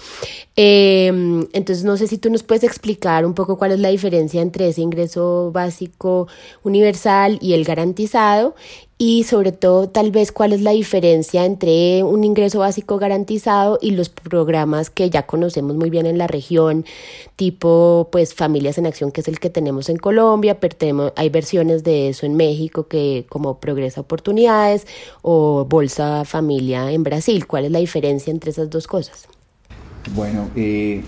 Em, 0.57 1.47
entonces 1.53 1.85
no 1.85 1.97
sé 1.97 2.07
si 2.07 2.19
tú 2.19 2.31
nos 2.31 2.43
puedes 2.43 2.65
explicar 2.65 3.27
un 3.27 3.35
poco 3.35 3.59
cuál 3.59 3.73
es 3.73 3.81
la 3.81 3.89
diferencia 3.89 4.41
entre 4.41 4.69
ese 4.69 4.81
ingreso 4.81 5.51
básico 5.53 6.29
universal 6.63 7.39
y 7.41 7.55
el 7.55 7.65
garantizado 7.65 8.55
y 9.01 9.23
sobre 9.23 9.53
todo 9.53 9.89
tal 9.89 10.11
vez 10.11 10.33
cuál 10.33 10.53
es 10.53 10.61
la 10.61 10.73
diferencia 10.73 11.45
entre 11.45 12.03
un 12.03 12.25
ingreso 12.25 12.59
básico 12.59 12.99
garantizado 12.99 13.79
y 13.81 13.93
los 13.93 14.09
programas 14.09 14.91
que 14.91 15.09
ya 15.09 15.25
conocemos 15.25 15.77
muy 15.77 15.89
bien 15.89 16.05
en 16.05 16.19
la 16.19 16.27
región, 16.27 16.85
tipo 17.37 18.09
pues 18.11 18.35
Familias 18.35 18.77
en 18.77 18.87
Acción, 18.87 19.13
que 19.13 19.21
es 19.21 19.29
el 19.29 19.39
que 19.39 19.51
tenemos 19.51 19.89
en 19.89 19.99
Colombia, 19.99 20.59
pero 20.59 21.13
hay 21.15 21.29
versiones 21.29 21.85
de 21.85 22.09
eso 22.09 22.27
en 22.27 22.35
México 22.35 22.89
que 22.89 23.25
como 23.29 23.61
Progresa 23.61 24.01
Oportunidades 24.01 24.89
o 25.23 25.65
Bolsa 25.65 26.25
Familia 26.25 26.91
en 26.91 27.05
Brasil. 27.05 27.47
¿Cuál 27.47 27.67
es 27.67 27.71
la 27.71 27.79
diferencia 27.79 28.33
entre 28.33 28.51
esas 28.51 28.69
dos 28.69 28.89
cosas? 28.89 29.29
Bueno, 30.17 30.51
eh, 30.57 31.03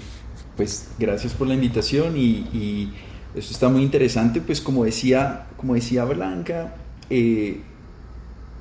pues 0.56 0.90
gracias 0.97 1.32
por 1.32 1.49
la 1.49 1.54
invitación 1.54 2.16
y, 2.16 2.92
eso 3.32 3.52
está 3.52 3.68
muy 3.68 3.82
interesante, 3.82 4.40
pues 4.40 4.61
como 4.61 4.85
decía, 4.85 5.47
como 5.56 5.75
decía 5.75 6.04
Blanca, 6.04 6.75
eh, 7.11 7.61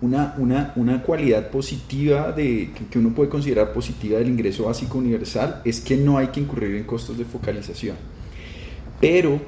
una, 0.01 0.35
una, 0.37 0.73
una, 0.75 1.01
cualidad 1.03 1.49
positiva 1.49 2.31
de, 2.31 2.71
que, 2.89 2.99
uno 2.99 3.09
puede 3.09 3.29
considerar 3.29 3.73
positiva 3.73 4.19
del 4.19 4.29
ingreso 4.29 4.65
básico 4.65 4.97
universal 4.97 5.61
es 5.65 5.81
que 5.81 5.97
no 5.97 6.17
hay 6.17 6.27
que 6.27 6.39
incurrir 6.39 6.75
en 6.75 6.85
costos 6.85 7.17
de 7.17 7.25
focalización. 7.25 7.97
Pero 9.01 9.41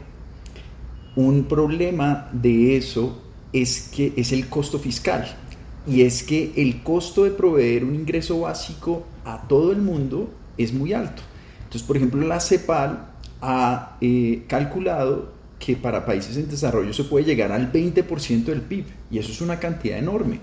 un 1.16 1.46
problema 1.46 2.30
de 2.34 2.78
eso 2.78 3.22
es 3.54 3.90
que 3.94 4.14
es 4.16 4.32
el 4.32 4.48
costo 4.48 4.80
fiscal. 4.80 5.38
Y 5.88 6.02
es 6.02 6.24
que 6.24 6.54
el 6.58 6.84
costo 6.84 7.24
de 7.24 7.32
proveer 7.32 7.84
un 7.84 7.96
ingreso 7.96 8.42
básico 8.42 9.04
a 9.26 9.48
todo 9.48 9.72
el 9.72 9.82
mundo 9.82 10.30
es 10.58 10.74
muy 10.74 10.94
alto. 10.94 11.22
Entonces, 11.64 11.84
por 11.84 11.98
ejemplo, 11.98 12.26
la 12.28 12.40
CEPAL 12.40 13.08
ha 13.42 13.98
eh, 14.02 14.44
calculado 14.48 15.34
que 15.64 15.76
para 15.76 16.06
países 16.06 16.36
en 16.38 16.50
desarrollo 16.50 16.92
se 16.92 17.04
puede 17.04 17.24
llegar 17.24 17.52
al 17.52 17.72
20% 17.72 18.46
del 18.46 18.62
PIB 18.62 18.86
y 19.12 19.20
eso 19.20 19.32
es 19.32 19.42
una 19.42 19.60
cantidad 19.60 20.00
enorme. 20.00 20.40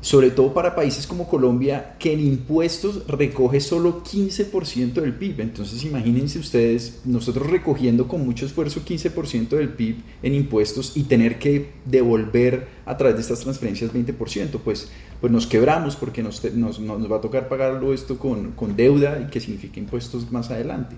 Sobre 0.00 0.30
todo 0.30 0.54
para 0.54 0.74
países 0.74 1.06
como 1.06 1.28
Colombia, 1.28 1.96
que 1.98 2.12
en 2.12 2.20
impuestos 2.20 3.06
recoge 3.08 3.60
solo 3.60 4.02
15% 4.04 4.94
del 4.94 5.14
PIB. 5.14 5.40
Entonces 5.40 5.84
imagínense 5.84 6.38
ustedes, 6.38 7.00
nosotros 7.04 7.48
recogiendo 7.48 8.06
con 8.06 8.24
mucho 8.24 8.46
esfuerzo 8.46 8.82
15% 8.84 9.48
del 9.48 9.70
PIB 9.70 9.96
en 10.22 10.34
impuestos 10.34 10.96
y 10.96 11.04
tener 11.04 11.38
que 11.38 11.72
devolver 11.84 12.68
a 12.86 12.96
través 12.96 13.16
de 13.16 13.22
estas 13.22 13.40
transferencias 13.40 13.92
20%, 13.92 14.60
pues, 14.64 14.90
pues 15.20 15.32
nos 15.32 15.46
quebramos 15.46 15.96
porque 15.96 16.22
nos, 16.22 16.42
nos, 16.54 16.78
nos 16.78 17.12
va 17.12 17.16
a 17.16 17.20
tocar 17.20 17.48
pagarlo 17.48 17.92
esto 17.92 18.18
con, 18.18 18.52
con 18.52 18.76
deuda 18.76 19.20
y 19.20 19.30
que 19.30 19.40
significa 19.40 19.80
impuestos 19.80 20.30
más 20.30 20.50
adelante. 20.50 20.96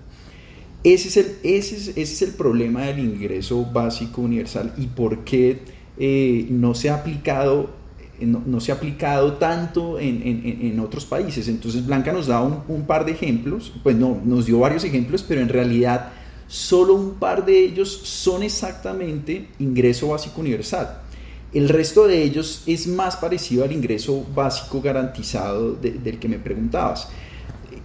Ese 0.83 1.07
es, 1.09 1.17
el, 1.17 1.25
ese, 1.43 1.75
es, 1.75 1.87
ese 1.89 2.01
es 2.01 2.21
el 2.21 2.31
problema 2.31 2.83
del 2.83 2.99
ingreso 2.99 3.65
básico 3.65 4.21
universal 4.21 4.73
y 4.77 4.87
por 4.87 5.25
qué 5.25 5.59
eh, 5.97 6.47
no 6.49 6.73
se 6.73 6.89
ha 6.89 6.95
aplicado 6.95 7.77
no, 8.21 8.59
se 8.59 8.73
ha 8.73 8.75
aplicado 8.75 9.33
tanto 9.33 9.97
en, 9.97 10.21
en, 10.61 10.79
otros 10.81 11.05
países. 11.05 11.47
Entonces 11.47 11.85
Blanca 11.85 12.11
nos 12.11 12.27
da 12.27 12.41
un, 12.41 12.63
un, 12.67 12.85
par 12.85 13.05
de 13.05 13.13
ejemplos, 13.13 13.71
pues 13.81 13.95
no, 13.95 14.19
nos 14.25 14.45
dio 14.45 14.59
varios 14.59 14.83
ejemplos, 14.83 15.23
pero 15.25 15.39
en 15.39 15.47
realidad 15.47 16.11
solo 16.47 16.95
un 16.95 17.11
par 17.11 17.45
de 17.45 17.63
ellos 17.63 17.89
son 17.89 18.43
exactamente 18.43 19.47
ingreso 19.59 20.09
básico 20.09 20.41
universal. 20.41 21.01
El 21.53 21.69
resto 21.69 22.07
de 22.07 22.21
ellos 22.21 22.63
es 22.67 22.87
más 22.87 23.15
parecido 23.15 23.63
al 23.63 23.71
ingreso 23.71 24.25
básico 24.35 24.81
garantizado 24.81 25.73
del 25.73 26.19
que 26.19 26.27
me 26.27 26.39
preguntabas. 26.39 27.09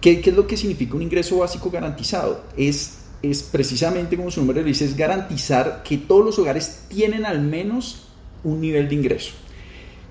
¿Qué, 0.05 0.21
es 0.23 0.35
lo 0.35 0.45
que 0.45 0.55
significa 0.55 0.95
un 0.95 1.01
ingreso 1.01 1.39
básico 1.39 1.71
garantizado? 1.71 2.43
Es, 2.55 2.99
es 3.23 3.41
precisamente, 3.41 4.15
como 4.15 4.29
su 4.29 4.39
nombre 4.39 4.61
lo 4.61 4.67
dice, 4.67 4.85
es 4.85 4.95
garantizar 4.95 5.81
que 5.81 5.97
todos 5.97 6.23
los 6.23 6.37
hogares 6.37 6.85
tienen 6.89 7.25
al 7.25 7.41
menos 7.41 8.03
un 8.43 8.61
nivel 8.61 8.87
de 8.87 8.93
ingreso. 8.93 9.31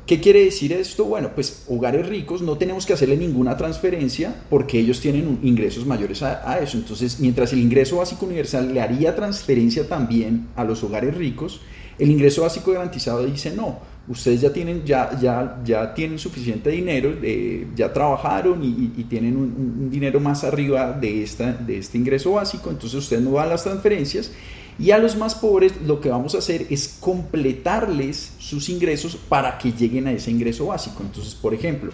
¿Qué 0.04 0.20
quiere 0.20 0.46
decir 0.46 0.72
esto? 0.72 1.04
Bueno, 1.04 1.30
pues 1.32 1.66
hogares 1.68 2.08
ricos 2.08 2.42
no 2.42 2.58
tenemos 2.58 2.86
que 2.86 2.94
hacerle 2.94 3.16
ninguna 3.16 3.56
transferencia 3.56 4.34
porque 4.50 4.80
ellos 4.80 4.98
tienen 4.98 5.38
ingresos 5.44 5.86
mayores 5.86 6.24
a, 6.24 6.42
a, 6.50 6.58
eso. 6.58 6.76
Entonces, 6.76 7.20
mientras 7.20 7.52
el 7.52 7.60
ingreso 7.60 7.98
básico 7.98 8.26
universal 8.26 8.74
le 8.74 8.80
haría 8.80 9.14
transferencia 9.14 9.86
también 9.86 10.48
a 10.56 10.64
los 10.64 10.82
hogares 10.82 11.16
ricos, 11.16 11.60
el 12.00 12.10
ingreso 12.10 12.42
básico 12.42 12.72
garantizado 12.72 13.24
dice 13.24 13.52
no 13.52 13.93
ustedes 14.08 14.40
ya 14.40 14.52
tienen, 14.52 14.84
ya, 14.84 15.18
ya, 15.64 15.94
tienen 15.94 16.18
suficiente 16.18 16.70
dinero, 16.70 17.14
eh, 17.22 17.66
ya 17.74 17.92
trabajaron 17.92 18.62
y, 18.62 19.04
tienen 19.04 19.36
un, 19.36 19.90
dinero 19.90 20.20
más 20.20 20.44
arriba 20.44 20.92
de, 20.92 21.22
esta, 21.22 21.52
de 21.52 21.78
este 21.78 21.98
ingreso 21.98 22.32
básico, 22.32 22.70
entonces 22.70 22.98
ustedes 22.98 23.22
no 23.22 23.32
van 23.32 23.46
a 23.46 23.50
las 23.50 23.64
transferencias. 23.64 24.30
Y 24.76 24.90
a 24.90 24.98
los 24.98 25.16
más 25.16 25.36
pobres 25.36 25.72
lo 25.86 26.00
que 26.00 26.08
vamos 26.08 26.34
a 26.34 26.38
hacer 26.38 26.66
es 26.68 26.98
completarles 26.98 28.32
sus 28.38 28.68
ingresos 28.68 29.14
para 29.16 29.56
que 29.56 29.70
lleguen 29.70 30.08
a 30.08 30.12
ese 30.12 30.32
ingreso 30.32 30.66
básico. 30.66 31.02
Entonces, 31.02 31.34
por 31.36 31.54
ejemplo, 31.54 31.92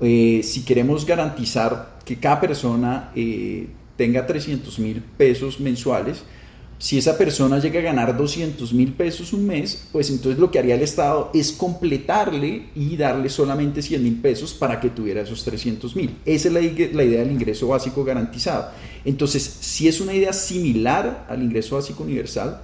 eh, 0.00 0.40
si 0.42 0.64
queremos 0.64 1.06
garantizar 1.06 1.98
que 2.04 2.18
cada 2.18 2.40
persona 2.40 3.12
eh, 3.14 3.68
tenga 3.96 4.26
300 4.26 4.78
mil 4.80 5.00
pesos 5.16 5.60
mensuales, 5.60 6.24
si 6.78 6.96
esa 6.96 7.18
persona 7.18 7.58
llega 7.58 7.80
a 7.80 7.82
ganar 7.82 8.16
200 8.16 8.72
mil 8.72 8.92
pesos 8.92 9.32
un 9.32 9.46
mes, 9.46 9.88
pues 9.90 10.10
entonces 10.10 10.38
lo 10.38 10.50
que 10.50 10.60
haría 10.60 10.76
el 10.76 10.82
Estado 10.82 11.30
es 11.34 11.50
completarle 11.50 12.68
y 12.76 12.96
darle 12.96 13.28
solamente 13.28 13.82
100 13.82 14.02
mil 14.02 14.20
pesos 14.20 14.54
para 14.54 14.78
que 14.78 14.90
tuviera 14.90 15.22
esos 15.22 15.44
300 15.44 15.96
mil. 15.96 16.16
Esa 16.24 16.48
es 16.48 16.54
la, 16.54 16.60
idea 16.60 17.20
del 17.20 17.32
ingreso 17.32 17.66
básico 17.66 18.04
garantizado. 18.04 18.70
Entonces, 19.04 19.42
si 19.42 19.88
es 19.88 20.00
una 20.00 20.14
idea 20.14 20.32
similar 20.32 21.26
al 21.28 21.42
ingreso 21.42 21.74
básico 21.74 22.04
universal, 22.04 22.60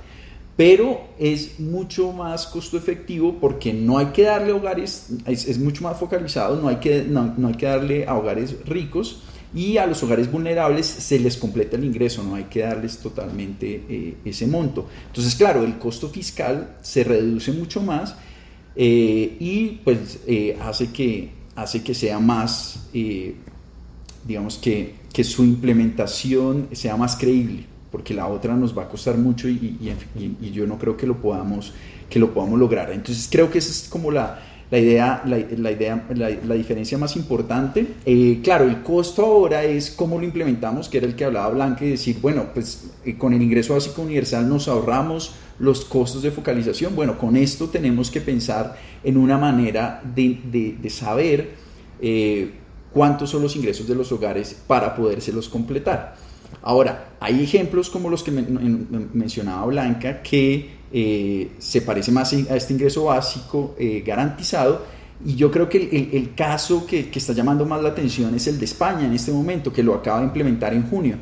pero 0.56 1.08
es 1.18 1.58
mucho 1.58 2.12
más 2.12 2.46
costo 2.46 2.78
efectivo 2.78 3.38
porque 3.40 3.72
no 3.72 3.98
hay 3.98 4.06
que 4.06 4.22
darle 4.22 4.52
a 4.52 4.54
hogares, 4.54 5.08
es, 5.26 5.58
mucho 5.58 5.82
más 5.82 5.98
focalizado, 5.98 6.54
no 6.60 6.68
hay, 6.68 6.76
que, 6.76 7.02
no 7.02 7.48
hay 7.48 7.54
que 7.54 7.66
darle 7.66 8.06
a 8.06 8.14
hogares 8.14 8.54
ricos 8.64 9.22
y 9.54 9.78
a 9.78 9.86
los 9.86 10.02
hogares 10.02 10.30
vulnerables 10.30 10.86
se 10.86 11.18
les 11.18 11.36
completa 11.36 11.76
el 11.76 11.84
ingreso, 11.84 12.24
no 12.24 12.34
hay 12.34 12.44
que 12.44 12.60
darles 12.60 12.98
totalmente 12.98 13.84
eh, 13.88 14.16
ese 14.24 14.46
monto. 14.46 14.88
Entonces, 15.06 15.34
claro, 15.36 15.62
el 15.62 15.78
costo 15.78 16.08
fiscal 16.08 16.76
se 16.82 17.04
reduce 17.04 17.52
mucho 17.52 17.80
más 17.80 18.16
eh, 18.74 19.36
y 19.38 19.80
pues 19.84 20.18
eh, 20.26 20.58
hace, 20.60 20.90
que, 20.90 21.30
hace 21.54 21.84
que 21.84 21.94
sea 21.94 22.18
más, 22.18 22.88
digamos 24.26 24.58
que, 24.58 24.96
que, 25.12 25.22
su 25.22 25.44
implementación 25.44 26.68
sea 26.72 26.96
más 26.96 27.14
creíble, 27.14 27.64
porque 27.92 28.12
la 28.12 28.26
otra 28.26 28.56
nos 28.56 28.76
va 28.76 28.82
a 28.82 28.88
costar 28.88 29.16
mucho 29.16 29.48
y, 29.48 29.78
yo 30.52 30.66
no 30.66 30.78
creo 30.78 30.96
que 30.96 31.06
lo, 31.06 31.20
podamos, 31.22 31.72
que 32.10 32.18
lo 32.18 32.34
podamos 32.34 32.58
lograr. 32.58 32.90
Entonces, 32.90 33.28
creo 33.30 33.52
que 33.52 33.58
esa 33.58 33.70
es 33.70 33.88
como 33.88 34.10
la 34.10 34.40
la 34.74 34.80
idea, 34.80 35.22
la, 35.24 35.70
idea, 35.70 36.04
la, 36.16 36.54
diferencia 36.56 36.98
más 36.98 37.14
importante. 37.14 37.86
Eh, 38.04 38.40
claro, 38.42 38.64
el 38.64 38.82
costo 38.82 39.24
ahora 39.24 39.62
es 39.62 39.92
cómo 39.92 40.18
lo 40.18 40.24
implementamos, 40.24 40.88
que 40.88 40.98
era 40.98 41.06
el 41.06 41.14
que 41.14 41.24
hablaba 41.24 41.50
Blanca, 41.50 41.84
y 41.84 41.90
decir, 41.90 42.16
bueno, 42.20 42.46
pues 42.52 42.90
eh, 43.04 43.16
con 43.16 43.32
el 43.32 43.40
ingreso 43.40 43.74
básico 43.74 44.02
universal 44.02 44.48
nos 44.48 44.66
ahorramos 44.66 45.36
los 45.60 45.84
costos 45.84 46.22
de 46.22 46.32
focalización. 46.32 46.96
Bueno, 46.96 47.16
con 47.16 47.36
esto 47.36 47.68
tenemos 47.68 48.10
que 48.10 48.20
pensar 48.20 48.76
en 49.04 49.16
una 49.16 49.38
manera 49.38 50.02
de, 50.12 50.40
de, 50.82 50.90
saber 50.90 51.50
eh, 52.00 52.50
cuántos 52.92 53.30
son 53.30 53.42
los 53.42 53.54
ingresos 53.54 53.86
de 53.86 53.94
los 53.94 54.10
hogares 54.10 54.60
para 54.66 54.96
podérselos 54.96 55.48
completar. 55.48 56.16
Ahora, 56.62 57.10
hay 57.20 57.44
ejemplos 57.44 57.90
como 57.90 58.10
los 58.10 58.24
que 58.24 58.32
mencionaba 58.32 59.66
Blanca 59.66 60.20
que 60.20 60.73
eh, 60.96 61.50
se 61.58 61.82
parece 61.82 62.12
más 62.12 62.32
a 62.32 62.54
este 62.54 62.72
ingreso 62.72 63.06
básico 63.06 63.74
eh, 63.76 64.04
garantizado. 64.06 64.86
Y 65.26 65.34
yo 65.34 65.50
creo 65.50 65.68
que 65.68 65.78
el, 66.12 66.34
caso 66.36 66.86
que, 66.86 67.10
está 67.12 67.32
llamando 67.32 67.66
más 67.66 67.82
la 67.82 67.88
atención 67.88 68.32
es 68.36 68.46
el 68.46 68.60
de 68.60 68.64
España 68.64 69.04
en 69.04 69.12
este 69.12 69.32
momento, 69.32 69.72
que 69.72 69.82
lo 69.82 69.94
acaba 69.94 70.20
de 70.20 70.26
implementar 70.26 70.72
en 70.72 70.88
junio. 70.88 71.16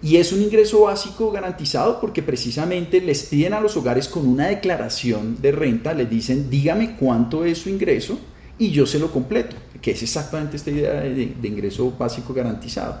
Y 0.00 0.16
es 0.16 0.32
un 0.32 0.40
ingreso 0.40 0.82
básico 0.82 1.30
garantizado 1.30 2.00
porque 2.00 2.22
precisamente 2.22 3.02
les 3.02 3.24
piden 3.24 3.52
a 3.52 3.60
los 3.60 3.76
hogares 3.76 4.08
con 4.08 4.26
una 4.26 4.46
declaración 4.46 5.36
de 5.42 5.52
renta, 5.52 5.92
les 5.92 6.08
dicen, 6.08 6.48
dígame 6.48 6.96
cuánto 6.96 7.44
es 7.44 7.58
su 7.58 7.68
ingreso 7.68 8.18
y 8.58 8.70
yo 8.70 8.86
se 8.86 8.98
lo 8.98 9.10
completo, 9.10 9.56
que 9.82 9.90
es 9.90 10.02
exactamente 10.02 10.56
esta 10.56 10.70
idea 10.70 11.00
de, 11.00 11.48
ingreso 11.48 11.92
básico 11.98 12.32
garantizado. 12.32 13.00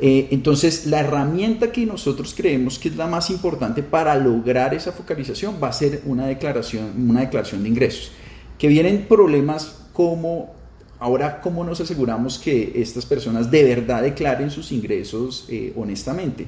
Eh, 0.00 0.28
entonces, 0.30 0.86
la 0.86 1.00
herramienta 1.00 1.72
que 1.72 1.84
nosotros 1.84 2.34
creemos 2.36 2.78
que 2.78 2.88
es 2.88 2.96
la 2.96 3.06
más 3.06 3.30
importante 3.30 3.82
para 3.82 4.14
lograr 4.14 4.74
esa 4.74 4.92
focalización 4.92 5.56
va 5.62 5.68
a 5.68 5.72
ser 5.72 6.02
una 6.06 6.26
declaración, 6.26 6.92
una 7.08 7.20
declaración 7.20 7.62
de 7.62 7.68
ingresos, 7.68 8.12
que 8.58 8.68
vienen 8.68 9.06
problemas 9.08 9.80
como 9.92 10.58
Ahora, 11.00 11.40
¿cómo 11.40 11.62
nos 11.62 11.80
aseguramos 11.80 12.38
que 12.38 12.72
estas 12.74 13.06
personas 13.06 13.50
de 13.50 13.62
verdad 13.62 14.02
declaren 14.02 14.50
sus 14.50 14.72
ingresos 14.72 15.46
eh, 15.48 15.72
honestamente? 15.76 16.46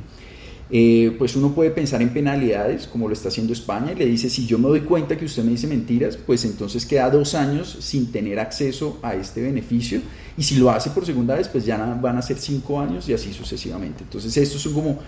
Eh, 0.73 1.17
pues 1.19 1.35
uno 1.35 1.53
puede 1.53 1.71
pensar 1.71 2.01
en 2.01 2.11
penalidades, 2.11 2.87
como 2.87 3.09
lo 3.09 3.13
está 3.13 3.29
haciendo 3.29 3.53
España, 3.53 3.91
y 3.93 3.97
le 3.97 4.07
dice, 4.07 4.31
si 4.31 4.47
yo 4.47 4.57
me 4.57 4.69
doy 4.69 4.81
cuenta 4.81 5.17
que 5.17 5.25
usted 5.25 5.43
me 5.43 5.51
dice 5.51 5.67
mentiras, 5.67 6.17
pues 6.17 6.45
entonces 6.45 6.87
queda 6.87 7.11
dos 7.11 7.35
años 7.35 7.77
sin 7.81 8.13
tener 8.13 8.39
acceso 8.39 8.99
a 9.03 9.17
este 9.17 9.43
beneficio, 9.43 10.01
y 10.39 10.45
si 10.45 10.57
lo 10.57 10.71
hace 10.71 10.91
por 10.91 11.05
segunda 11.05 11.35
vez, 11.35 11.49
pues 11.49 11.67
ya 11.67 11.77
van 12.01 12.17
a 12.17 12.23
ser 12.23 12.39
cinco 12.39 12.81
años 12.81 13.09
y 13.09 13.15
así 13.15 13.33
sucesivamente. 13.33 14.05
Entonces, 14.05 14.37
estos 14.37 14.63
son 14.63 14.75
como 14.75 14.99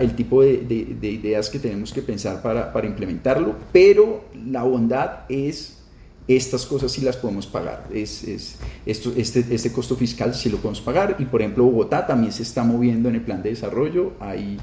el 0.00 0.16
tipo 0.16 0.42
de, 0.42 0.66
ideas 1.02 1.48
que 1.48 1.60
tenemos 1.60 1.92
que 1.92 2.02
pensar 2.02 2.42
para, 2.42 2.84
implementarlo, 2.84 3.54
pero 3.72 4.24
la 4.46 4.64
bondad 4.64 5.20
es 5.28 5.78
estas 6.26 6.64
cosas 6.64 6.90
sí 6.90 7.02
las 7.02 7.16
podemos 7.16 7.46
pagar. 7.46 7.86
Es, 7.92 8.24
es, 8.24 8.56
esto, 8.86 9.12
este, 9.14 9.44
este 9.50 9.70
costo 9.70 9.94
fiscal 9.94 10.34
sí 10.34 10.48
lo 10.48 10.56
podemos 10.56 10.80
pagar. 10.80 11.16
Y 11.18 11.26
por 11.26 11.42
ejemplo, 11.42 11.64
Bogotá 11.64 12.06
también 12.06 12.32
se 12.32 12.42
está 12.42 12.64
moviendo 12.64 13.10
en 13.10 13.16
el 13.16 13.20
plan 13.20 13.42
de 13.42 13.50
desarrollo. 13.50 14.14
Hay, 14.20 14.58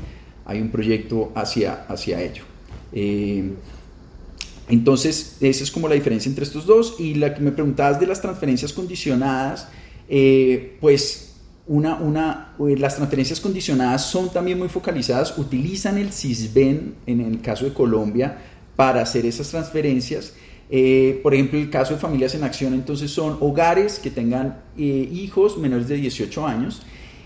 hay 0.52 0.62
un 0.62 0.70
proyecto 0.70 1.32
hacia, 1.36 1.86
hacia 1.88 2.22
ello. 2.22 2.44
Eh, 2.94 3.52
entonces, 4.70 5.38
esa 5.42 5.64
es 5.64 5.72
como 5.72 5.88
la 5.88 5.96
diferencia 5.96 6.30
entre 6.30 6.44
estos 6.44 6.66
dos. 6.66 6.96
Y 7.00 7.16
la 7.16 7.34
que 7.34 7.42
me 7.42 7.52
preguntabas 7.52 8.00
de 8.00 8.08
las 8.08 8.22
transferencias 8.22 8.74
condicionadas, 8.74 9.68
eh, 10.10 10.78
pues 10.80 11.36
una, 11.68 11.96
una, 11.96 12.56
eh, 12.60 12.76
las 12.78 12.96
transferencias 12.96 13.40
condicionadas 13.40 14.06
son 14.06 14.32
también 14.32 14.58
muy 14.58 14.68
focalizadas, 14.68 15.38
utilizan 15.38 15.98
el 15.98 16.12
CISBEN 16.12 16.96
en 17.06 17.22
el 17.22 17.42
caso 17.42 17.66
de 17.66 17.74
Colombia 17.74 18.38
para 18.76 19.02
hacer 19.02 19.26
esas 19.26 19.50
transferencias 19.50 20.34
por 21.22 21.34
ejemplo, 21.34 21.60
el 21.60 21.70
caso 21.70 21.96
de 21.96 22.00
familias 22.00 22.34
en 22.34 22.46
acción, 22.46 22.74
entonces 22.74 23.12
son 23.12 23.36
hogares 23.42 24.00
que 24.00 24.10
tengan 24.10 24.62
hijos 24.78 25.58
menores 25.58 25.90
de 25.90 25.98
18 25.98 26.48
años. 26.48 26.82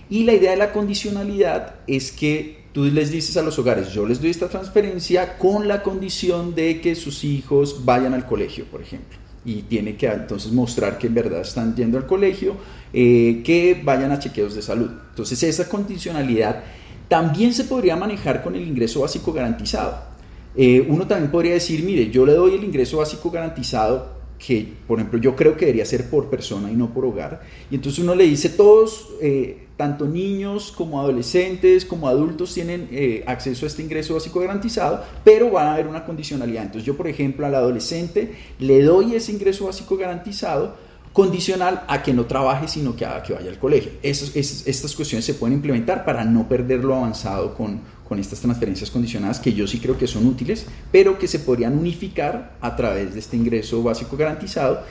Y 0.10 0.24
la 0.24 0.34
idea 0.34 0.52
de 0.52 0.58
la 0.58 0.72
condicionalidad 0.72 1.76
es 1.88 2.12
que 2.12 2.66
tú 2.74 2.84
les 2.84 3.10
dices 3.10 3.38
a 3.38 3.42
los 3.42 3.58
hogares, 3.58 3.92
yo 3.94 4.06
les 4.06 4.22
doy 4.22 4.30
esta 4.30 4.50
transferencia 4.50 5.38
con 5.38 5.68
la 5.68 5.82
condición 5.82 6.54
de 6.54 6.82
que 6.82 6.96
sus 6.96 7.24
hijos 7.24 7.86
vayan 7.86 8.14
al 8.14 8.26
colegio, 8.26 8.66
por 8.66 8.82
ejemplo. 8.82 9.18
Y 9.46 9.64
tiene 9.64 9.96
que 9.96 10.08
entonces 10.08 10.52
mostrar 10.52 10.98
que 10.98 11.08
en 11.08 11.14
verdad 11.14 11.42
están 11.42 11.76
yendo 11.76 11.98
al 11.98 12.06
colegio, 12.06 12.56
eh, 12.94 13.42
que 13.46 13.82
vayan 13.84 14.12
a 14.12 14.20
chequeos 14.20 14.56
de 14.56 14.62
salud. 14.62 14.92
Entonces 15.10 15.42
esa 15.44 15.70
condicionalidad 15.70 16.64
también 17.08 17.54
se 17.54 17.64
podría 17.64 17.96
manejar 17.96 18.44
con 18.44 18.56
el 18.56 18.68
ingreso 18.68 19.02
básico 19.02 19.32
garantizado. 19.32 20.16
Eh, 20.56 20.86
uno 20.88 21.06
también 21.06 21.32
podría 21.32 21.54
decir, 21.54 21.84
mire, 21.84 22.10
yo 22.10 22.26
le 22.26 22.34
doy 22.34 22.56
el 22.56 22.64
ingreso 22.64 22.98
básico 22.98 23.30
garantizado 23.30 24.15
que, 24.40 24.74
por 24.88 25.00
ejemplo, 25.00 25.20
yo 25.20 25.36
creo 25.36 25.56
que 25.56 25.66
debería 25.66 25.86
ser 25.86 26.10
por 26.10 26.30
persona 26.30 26.72
y 26.72 26.76
no 26.76 26.94
por 26.94 27.06
hogar. 27.06 27.42
Y 27.72 27.76
entonces 27.76 28.04
uno 28.04 28.16
le 28.16 28.26
dice, 28.26 28.50
todos, 28.50 29.10
eh, 29.22 29.66
tanto 29.78 30.06
niños 30.06 30.72
como 30.72 31.00
adolescentes 31.00 31.86
como 31.86 32.08
adultos 32.08 32.54
tienen 32.54 32.88
eh, 32.92 33.24
acceso 33.28 33.66
a 33.66 33.68
este 33.68 33.82
ingreso 33.82 34.14
básico 34.14 34.40
garantizado, 34.40 35.04
pero 35.24 35.52
va 35.52 35.64
a 35.64 35.74
haber 35.74 35.88
una 35.88 36.06
condicionalidad. 36.06 36.64
Entonces 36.64 36.86
yo, 36.86 36.96
por 36.96 37.08
ejemplo, 37.08 37.46
al 37.46 37.56
adolescente 37.56 38.36
le 38.60 38.82
doy 38.84 39.16
ese 39.16 39.32
ingreso 39.32 39.66
básico 39.66 39.98
garantizado 39.98 40.76
condicional 41.16 41.86
a 41.88 42.04
que 42.04 42.14
no 42.14 42.26
trabaje, 42.26 42.68
sino 42.68 42.94
que 42.94 43.06
haga 43.06 43.24
que 43.24 43.34
vaya 43.34 43.50
al 43.50 43.58
colegio. 43.58 43.90
estas 44.04 44.96
cuestiones 44.96 45.24
se 45.24 45.34
pueden 45.34 45.56
implementar 45.56 46.04
para 46.04 46.26
no 46.26 46.48
perder 46.50 46.84
lo 46.84 46.94
avanzado 46.94 47.54
con, 47.54 47.80
con 48.08 48.20
estas 48.20 48.40
transferencias 48.40 48.92
condicionadas 48.92 49.40
que 49.40 49.54
yo 49.54 49.68
sí 49.68 49.80
creo 49.80 49.98
que 49.98 50.08
son 50.08 50.26
útiles, 50.28 50.66
pero 50.92 51.18
que 51.18 51.28
se 51.28 51.40
podrían 51.40 51.78
unificar 51.78 52.56
a 52.62 52.76
través 52.76 53.14
de 53.14 53.20
este 53.20 53.36
ingreso 53.36 53.82
básico 53.82 54.16
garantizado. 54.16 54.82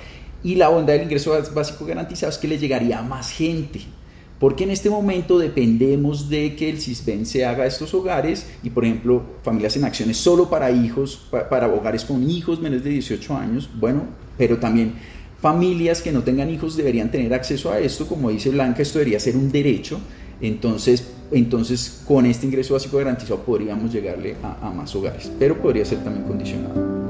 Y 0.43 0.57
la 0.57 0.69
onda 0.71 0.93
del 0.93 1.05
ingreso 1.05 1.37
básico 1.55 1.87
garantizado 1.87 2.31
es 2.31 2.39
que 2.39 2.49
le 2.49 2.59
llegaría 2.59 2.99
a 2.99 3.03
más 3.03 3.31
gente, 3.31 3.81
porque 4.39 4.65
en 4.65 4.71
este 4.71 4.91
momento 4.91 5.39
dependemos 5.39 6.29
de 6.29 6.55
que 6.55 6.69
el 6.69 6.81
CISBEN 6.81 7.25
se 7.25 7.47
haga 7.47 7.65
a 7.65 7.67
estos 7.67 7.95
hogares 7.95 8.47
y, 8.63 8.71
por 8.71 8.85
ejemplo, 8.85 9.23
familias 9.43 9.77
en 9.77 9.85
acciones 9.85 10.19
solo 10.19 10.51
para 10.51 10.71
hijos, 10.71 11.29
para 11.49 11.69
hogares 11.69 12.05
con 12.05 12.29
hijos 12.29 12.61
menores 12.61 12.85
de 12.85 12.91
18 12.91 13.37
años, 13.37 13.71
bueno, 13.75 14.03
pero 14.37 14.59
también 14.59 14.95
familias 15.41 16.03
que 16.03 16.13
no 16.13 16.23
tengan 16.23 16.51
hijos 16.51 16.77
deberían 16.77 17.11
tener 17.11 17.33
acceso 17.33 17.71
a 17.71 17.79
esto, 17.79 18.07
como 18.07 18.31
dice 18.31 18.51
Blanca, 18.51 18.83
esto 18.83 18.99
debería 18.99 19.21
ser 19.21 19.37
un 19.37 19.51
derecho 19.51 20.01
entonces, 20.41 21.14
entonces 21.31 22.03
con 22.07 22.27
este 22.27 22.47
ingreso 22.47 22.75
básico 22.75 22.99
garantizado 22.99 23.41
podríamos 23.41 23.93
llegarle 23.93 24.37
a, 24.43 24.71
más 24.71 24.95
hogares, 24.95 25.31
pero 25.39 25.61
podría 25.61 25.85
ser 25.85 26.03
también 26.05 26.27
condicionado. 26.27 27.04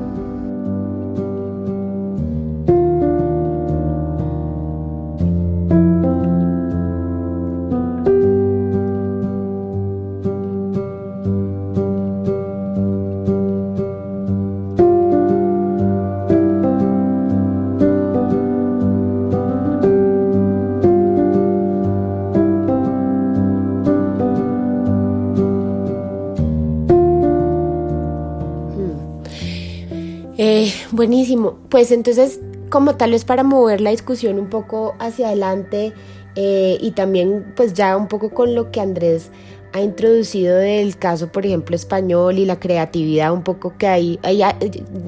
Buenísimo. 30.90 31.58
Pues 31.68 31.90
entonces, 31.92 32.40
como 32.70 32.96
tal 32.96 33.12
vez 33.12 33.24
para 33.24 33.42
mover 33.42 33.80
la 33.80 33.90
discusión 33.90 34.38
un 34.38 34.48
poco 34.48 34.94
hacia 34.98 35.28
adelante 35.28 35.92
eh, 36.36 36.78
y 36.80 36.90
también 36.92 37.52
pues 37.56 37.74
ya 37.74 37.96
un 37.96 38.08
poco 38.08 38.30
con 38.30 38.54
lo 38.54 38.70
que 38.70 38.80
Andrés 38.80 39.30
ha 39.74 39.80
introducido 39.80 40.56
del 40.56 40.96
caso, 40.96 41.32
por 41.32 41.44
ejemplo, 41.44 41.74
español 41.74 42.38
y 42.38 42.44
la 42.44 42.60
creatividad, 42.60 43.32
un 43.32 43.42
poco 43.42 43.74
que 43.76 43.88
hay, 43.88 44.20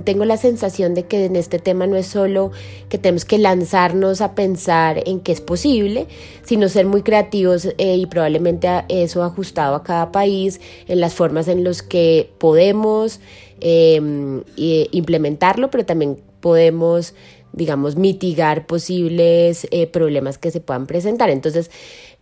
tengo 0.02 0.24
la 0.24 0.36
sensación 0.36 0.92
de 0.92 1.04
que 1.04 1.24
en 1.24 1.36
este 1.36 1.60
tema 1.60 1.86
no 1.86 1.94
es 1.94 2.08
solo 2.08 2.50
que 2.88 2.98
tenemos 2.98 3.24
que 3.24 3.38
lanzarnos 3.38 4.20
a 4.20 4.34
pensar 4.34 5.04
en 5.06 5.20
que 5.20 5.30
es 5.30 5.40
posible, 5.40 6.08
sino 6.42 6.68
ser 6.68 6.84
muy 6.84 7.02
creativos 7.02 7.66
eh, 7.78 7.96
y 7.96 8.06
probablemente 8.06 8.68
eso 8.88 9.22
ajustado 9.22 9.76
a 9.76 9.84
cada 9.84 10.10
país, 10.10 10.60
en 10.88 10.98
las 10.98 11.14
formas 11.14 11.46
en 11.46 11.62
las 11.62 11.82
que 11.82 12.32
podemos 12.38 13.20
Em, 13.60 14.42
implementarlo, 14.56 15.70
pero 15.70 15.86
también 15.86 16.20
podemos, 16.40 17.14
digamos, 17.52 17.96
mitigar 17.96 18.66
posibles 18.66 19.66
eh, 19.70 19.86
problemas 19.86 20.36
que 20.36 20.50
se 20.50 20.60
puedan 20.60 20.86
presentar. 20.86 21.30
Entonces, 21.30 21.70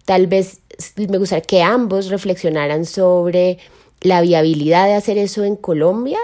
tal 0.05 0.29
vez 0.29 0.61
me 0.97 1.19
gustaría 1.19 1.43
que 1.43 1.63
ambos 1.63 2.09
reflexionaran 2.09 2.85
sobre 2.85 3.59
la 4.01 4.21
viabilidad 4.21 4.87
de 4.87 4.95
hacer 4.95 5.17
eso 5.17 5.45
en 5.45 5.57
Colombia, 5.57 6.19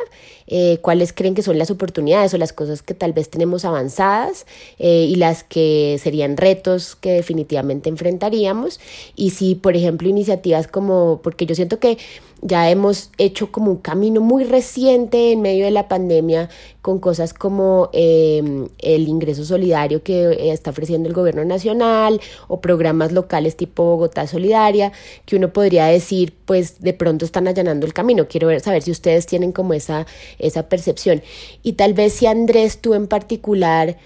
eh, 0.46 0.78
cuáles 0.82 1.14
creen 1.14 1.34
que 1.34 1.42
son 1.42 1.58
las 1.58 1.70
oportunidades 1.70 2.34
o 2.34 2.38
las 2.38 2.52
cosas 2.52 2.82
que 2.82 2.92
tal 2.92 3.14
vez 3.14 3.30
tenemos 3.30 3.64
avanzadas 3.64 4.46
eh, 4.78 5.06
y 5.08 5.14
las 5.14 5.44
que 5.44 5.98
serían 6.00 6.36
retos 6.36 6.94
que 6.94 7.12
definitivamente 7.12 7.88
enfrentaríamos. 7.88 8.80
Y 9.16 9.30
si, 9.30 9.54
por 9.54 9.76
ejemplo, 9.76 10.08
iniciativas 10.08 10.68
como, 10.68 11.20
porque 11.22 11.46
yo 11.46 11.54
siento 11.54 11.80
que 11.80 11.96
ya 12.42 12.70
hemos 12.70 13.10
hecho 13.18 13.52
como 13.52 13.70
un 13.70 13.76
camino 13.76 14.20
muy 14.20 14.44
reciente 14.44 15.32
en 15.32 15.42
medio 15.42 15.64
de 15.66 15.70
la 15.70 15.88
pandemia 15.88 16.48
con 16.80 16.98
cosas 16.98 17.34
como 17.34 17.90
em, 17.92 18.68
el 18.78 19.08
ingreso 19.08 19.44
solidario 19.44 20.02
que 20.02 20.24
eh, 20.24 20.52
está 20.52 20.70
ofreciendo 20.70 21.08
el 21.08 21.14
gobierno 21.14 21.44
nacional 21.44 22.20
o 22.48 22.60
programas 22.60 23.12
locales 23.12 23.56
tipo 23.56 23.84
Bogotá 23.84 24.26
Solidaria, 24.26 24.92
que 25.26 25.36
uno 25.36 25.52
podría 25.52 25.86
decir, 25.86 26.34
pues 26.46 26.80
de 26.80 26.94
pronto 26.94 27.24
están 27.24 27.48
allanando 27.48 27.86
el 27.86 27.92
camino. 27.92 28.26
Quiero 28.28 28.48
ver, 28.48 28.60
saber 28.60 28.82
si 28.82 28.90
ustedes 28.90 29.26
tienen 29.26 29.52
como 29.52 29.74
esa, 29.74 30.06
esa 30.38 30.68
percepción. 30.68 31.22
Y 31.62 31.74
tal 31.74 31.92
vez 31.92 32.14
si 32.14 32.26
Andrés, 32.26 32.80
tú 32.80 32.94
en 32.94 33.06
particular, 33.06 33.98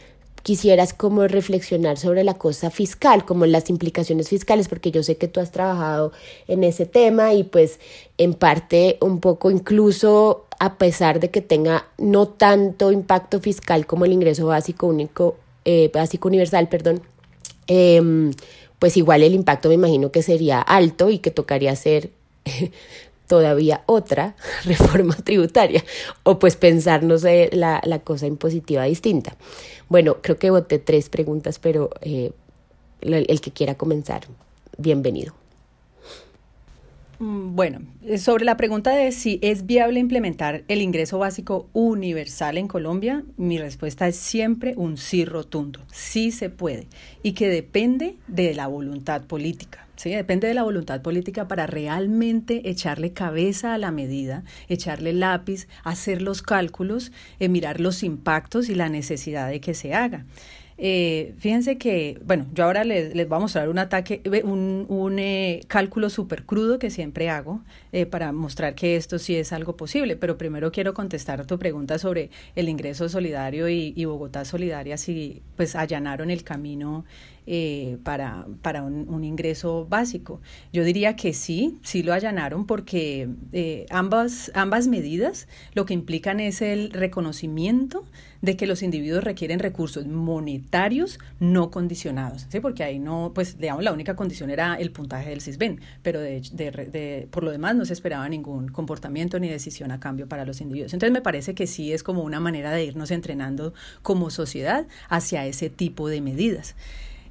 quisieras 0.45 0.93
como 0.93 1.27
reflexionar 1.27 1.97
sobre 1.97 2.23
la 2.23 2.35
cosa 2.35 2.71
fiscal, 2.71 3.25
como 3.25 3.47
las 3.47 3.71
implicaciones 3.71 4.29
fiscales, 4.29 4.69
porque 4.69 4.91
yo 4.91 5.03
sé 5.03 5.17
que 5.17 5.27
tú 5.27 5.41
has 5.41 5.51
trabajado 5.51 6.13
en 6.47 6.65
ese 6.65 6.85
tema 6.85 7.33
y 7.33 7.45
pues 7.45 7.81
en 8.19 8.35
parte 8.35 8.99
un 9.01 9.21
poco 9.21 9.51
incluso 9.51 10.45
a 10.61 10.77
pesar 10.77 11.19
de 11.19 11.31
que 11.31 11.41
tenga 11.41 11.87
no 11.97 12.29
tanto 12.29 12.93
impacto 12.93 13.41
fiscal 13.41 13.87
como 13.87 14.05
el 14.05 14.13
ingreso 14.13 14.47
básico 14.47 14.87
único, 14.87 15.39
eh, 15.65 15.91
básico 15.93 16.29
universal, 16.29 16.69
perdón, 16.69 17.01
em, 17.67 18.33
pues 18.79 18.99
igual 18.99 19.23
el 19.23 19.33
impacto 19.33 19.71
me 19.71 19.77
imagino 19.77 20.13
que 20.13 20.23
sería 20.23 20.61
alto 20.61 21.09
y 21.09 21.21
que 21.21 21.31
tocaría 21.31 21.73
hacer 21.73 22.11
todavía 23.27 23.83
otra 23.87 24.37
reforma 24.65 25.15
tributaria 25.17 25.85
o 26.23 26.39
pues 26.39 26.57
pensarnos 26.57 27.25
la, 27.53 27.81
la 27.85 27.99
cosa 28.01 28.27
impositiva 28.27 28.85
distinta. 28.85 29.37
Bueno, 29.89 30.19
creo 30.23 30.37
que 30.39 30.51
voté 30.51 30.79
tres 30.79 31.09
preguntas, 31.09 31.59
pero 31.59 31.91
eh, 32.01 32.33
el 33.01 33.41
que 33.41 33.51
quiera 33.51 33.75
comenzar, 33.75 34.27
bienvenido. 34.79 35.35
Mm, 37.19 37.55
bueno, 37.55 37.81
eh, 38.03 38.19
sobre 38.19 38.45
la 38.45 38.57
pregunta 38.57 38.91
de 38.91 39.13
si 39.13 39.39
es 39.43 39.67
viable 39.67 40.01
implementar 40.01 40.65
el 40.69 40.83
ingreso 40.83 41.19
básico 41.19 41.69
universal 41.73 42.59
en 42.59 42.69
Colombia, 42.69 43.25
mi 43.37 43.59
respuesta 43.59 44.09
es 44.09 44.17
siempre 44.17 44.75
un 44.77 44.97
sí 44.97 45.25
rotundo. 45.25 45.81
Sí 45.93 46.33
se 46.33 46.51
puede 46.51 46.89
y 47.23 47.33
que 47.33 47.49
depende 47.49 48.17
de 48.27 48.55
la 48.55 48.67
voluntad 48.67 49.23
política. 49.25 49.87
¿sí? 49.97 50.11
Depende 50.11 50.49
de 50.49 50.55
la 50.55 50.65
voluntad 50.65 51.03
política 51.03 51.47
para 51.47 51.67
realmente 51.67 52.69
echarle 52.69 53.13
cabeza 53.13 53.75
a 53.75 53.79
la 53.79 53.91
medida, 53.91 54.43
echarle 54.69 55.13
lápiz, 55.13 55.69
hacer 55.85 56.21
los 56.21 56.43
cálculos, 56.43 57.13
eh, 57.39 57.49
mirar 57.49 57.81
los 57.81 58.03
impactos 58.03 58.69
y 58.69 58.75
la 58.75 58.89
necesidad 58.89 59.49
de 59.49 59.61
que 59.61 59.75
se 59.75 59.95
haga. 59.95 60.25
Eh, 60.77 61.35
fíjense 61.39 61.79
que, 61.79 62.21
bueno, 62.25 62.47
yo 62.53 62.65
ahora 62.65 62.83
les, 62.85 63.15
les 63.15 63.29
voy 63.29 63.37
a 63.37 63.41
mostrar 63.41 63.69
un 63.69 63.79
ataque, 63.79 64.21
un, 64.45 64.87
un 64.89 65.19
eh, 65.19 65.61
cálculo 65.69 66.11
súper 66.11 66.45
crudo 66.45 66.79
que 66.79 66.91
siempre 66.91 67.31
hago 67.31 67.63
eh, 67.93 68.07
para 68.07 68.33
mostrar 68.33 68.75
que 68.75 68.97
esto 68.97 69.19
sí 69.19 69.37
es 69.37 69.53
algo 69.53 69.77
posible, 69.77 70.17
pero 70.17 70.37
primero 70.37 70.73
quiero 70.73 70.93
contestar 70.93 71.47
tu 71.47 71.59
pregunta 71.59 71.99
sobre 71.99 72.31
el 72.57 72.69
ingreso 72.69 73.09
solidario 73.09 73.69
y, 73.69 73.93
y 73.95 74.05
Bogotá 74.05 74.45
Solidaria, 74.45 74.97
si 74.97 75.43
pues 75.57 75.77
allanaron 75.77 76.31
el 76.31 76.43
camino 76.43 77.05
eh, 77.47 77.99
para, 78.05 78.47
para 78.63 78.83
un, 78.83 79.25
ingreso 79.25 79.87
básico. 79.89 80.41
Yo 80.73 80.85
diría 80.85 81.17
que 81.17 81.33
sí, 81.33 81.79
sí 81.83 82.03
lo 82.03 82.13
allanaron 82.13 82.67
porque 82.67 83.29
eh, 83.53 83.87
ambas, 83.91 84.51
ambas 84.55 84.87
medidas 84.87 85.47
lo 85.75 85.87
que 85.87 85.95
implican 85.95 86.41
es 86.41 86.63
el 86.63 86.91
reconocimiento 86.91 88.05
de 88.41 88.57
que 88.57 88.67
los 88.67 88.83
individuos 88.83 89.25
requieren 89.25 89.59
recursos 89.59 90.07
monetarios 90.07 91.19
no 91.41 91.71
condicionados, 91.71 92.47
¿sí? 92.51 92.61
porque 92.61 92.85
ahí 92.85 92.99
no, 92.99 93.33
pues 93.35 93.59
digamos, 93.59 93.83
la 93.85 93.93
única 93.93 94.17
condición 94.17 94.51
era 94.51 94.75
el 94.75 94.91
puntaje 94.91 95.31
del 95.31 95.41
CISBEN, 95.41 95.81
pero 96.03 96.21
de, 96.21 96.43
de, 96.53 96.71
de, 96.71 97.29
por 97.31 97.43
lo 97.43 97.51
demás 97.51 97.75
no 97.75 97.87
se 97.87 97.95
esperaba 97.95 98.29
ningún 98.29 98.69
comportamiento 98.69 99.41
ni 99.41 99.49
decisión 99.49 99.91
a 99.93 100.01
cambio 100.01 100.29
para 100.29 100.45
los 100.45 100.61
individuos. 100.61 100.93
Entonces 100.93 101.13
me 101.13 101.23
parece 101.23 101.55
que 101.55 101.67
sí 101.67 101.93
es 101.93 102.03
como 102.03 102.23
una 102.23 102.41
manera 102.41 102.71
de 102.71 102.85
irnos 102.85 103.11
entrenando 103.11 103.73
como 104.03 104.29
sociedad 104.31 104.87
hacia 105.09 105.47
ese 105.47 105.71
tipo 105.71 106.09
de 106.09 106.21
medidas. 106.21 106.75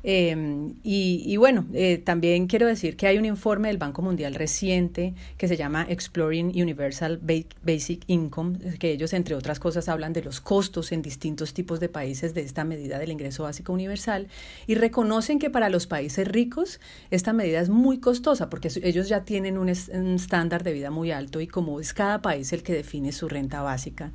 Em, 0.05 0.75
y, 0.83 1.37
bueno, 1.37 1.65
eh, 1.73 1.97
también 1.97 2.47
quiero 2.47 2.67
decir 2.67 2.97
que 2.97 3.07
hay 3.07 3.17
un 3.17 3.23
informe 3.23 3.69
del 3.69 3.77
Banco 3.77 4.01
Mundial 4.01 4.35
reciente 4.35 5.13
que 5.37 5.47
se 5.47 5.55
llama 5.55 5.85
Exploring 5.87 6.47
Universal 6.61 7.21
Basic 7.63 8.03
Income, 8.07 8.75
que 8.79 8.91
ellos, 8.91 9.13
entre 9.13 9.35
otras 9.35 9.61
cosas, 9.61 9.87
hablan 9.87 10.11
de 10.11 10.21
los 10.21 10.41
costos 10.41 10.91
en 10.91 11.01
distintos 11.01 11.53
tipos 11.53 11.79
de 11.79 11.87
países 11.87 12.33
de 12.33 12.41
esta 12.41 12.65
medida 12.65 12.99
del 12.99 13.11
ingreso 13.11 13.43
básico 13.43 13.71
universal 13.71 14.27
y 14.67 14.75
reconocen 14.75 15.39
que 15.39 15.49
para 15.49 15.69
los 15.69 15.87
países 15.87 16.27
ricos 16.27 16.81
esta 17.09 17.31
medida 17.31 17.61
es 17.61 17.69
muy 17.69 17.99
costosa 17.99 18.49
porque 18.49 18.69
ellos 18.83 19.07
ya 19.07 19.23
tienen 19.23 19.57
un 19.57 19.69
estándar 19.69 20.63
de 20.63 20.73
vida 20.73 20.91
muy 20.91 21.11
alto 21.11 21.39
y 21.39 21.47
como 21.47 21.79
es 21.79 21.93
cada 21.93 22.21
país 22.21 22.51
el 22.51 22.63
que 22.63 22.73
define 22.73 23.13
su 23.13 23.29
renta 23.29 23.61
básica. 23.61 24.11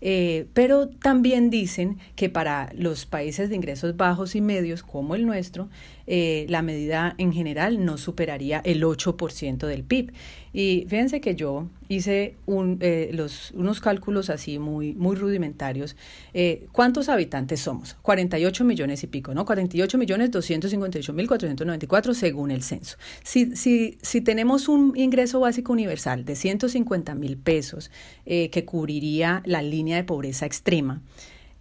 Eh, 0.00 0.46
pero 0.52 0.88
también 0.88 1.50
dicen 1.50 1.98
que 2.16 2.28
para 2.28 2.70
los 2.74 3.06
países 3.06 3.48
de 3.48 3.56
ingresos 3.56 3.96
bajos 3.96 4.34
y 4.34 4.40
medios 4.40 4.82
como 4.82 5.14
el 5.14 5.26
nuestro, 5.26 5.68
eh, 6.06 6.46
la 6.48 6.62
medida 6.62 7.14
en 7.18 7.32
general 7.32 7.84
no 7.84 7.96
superaría 7.96 8.60
el 8.64 8.82
8% 8.82 9.66
del 9.66 9.84
PIB. 9.84 10.12
Y 10.52 10.86
fíjense 10.88 11.20
que 11.20 11.34
yo 11.34 11.68
hice 11.88 12.36
eh, 12.46 13.26
unos 13.54 13.80
cálculos 13.80 14.30
así 14.30 14.58
muy, 14.58 14.94
muy 14.94 15.16
rudimentarios. 15.16 15.96
Eh, 16.32 16.66
¿Cuántos 16.70 17.08
habitantes 17.08 17.60
somos? 17.60 17.94
48 18.02 18.64
millones 18.64 19.02
y 19.02 19.08
pico, 19.08 19.34
¿no? 19.34 19.44
48 19.44 19.98
millones 19.98 20.30
258 20.30 21.12
mil 21.12 21.26
494 21.26 22.14
según 22.14 22.50
el 22.50 22.62
censo. 22.62 22.96
Si, 23.24 23.56
si, 23.56 23.98
si 24.00 24.20
tenemos 24.20 24.68
un 24.68 24.96
ingreso 24.96 25.40
básico 25.40 25.72
universal 25.72 26.24
de 26.24 26.36
150 26.36 27.14
mil 27.14 27.36
pesos 27.36 27.90
que 28.24 28.64
cubriría 28.64 29.42
la 29.44 29.62
línea 29.62 29.96
de 29.96 30.04
pobreza 30.04 30.46
extrema, 30.46 31.02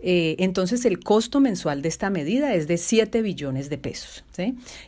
eh, 0.05 0.35
entonces 0.39 0.83
el 0.83 0.99
costo 0.99 1.39
mensual 1.39 1.81
de 1.81 1.87
esta 1.87 2.09
medida 2.09 2.53
es 2.53 2.67
de 2.67 2.77
7 2.77 3.21
billones 3.21 3.69
de 3.69 3.77
pesos. 3.77 4.25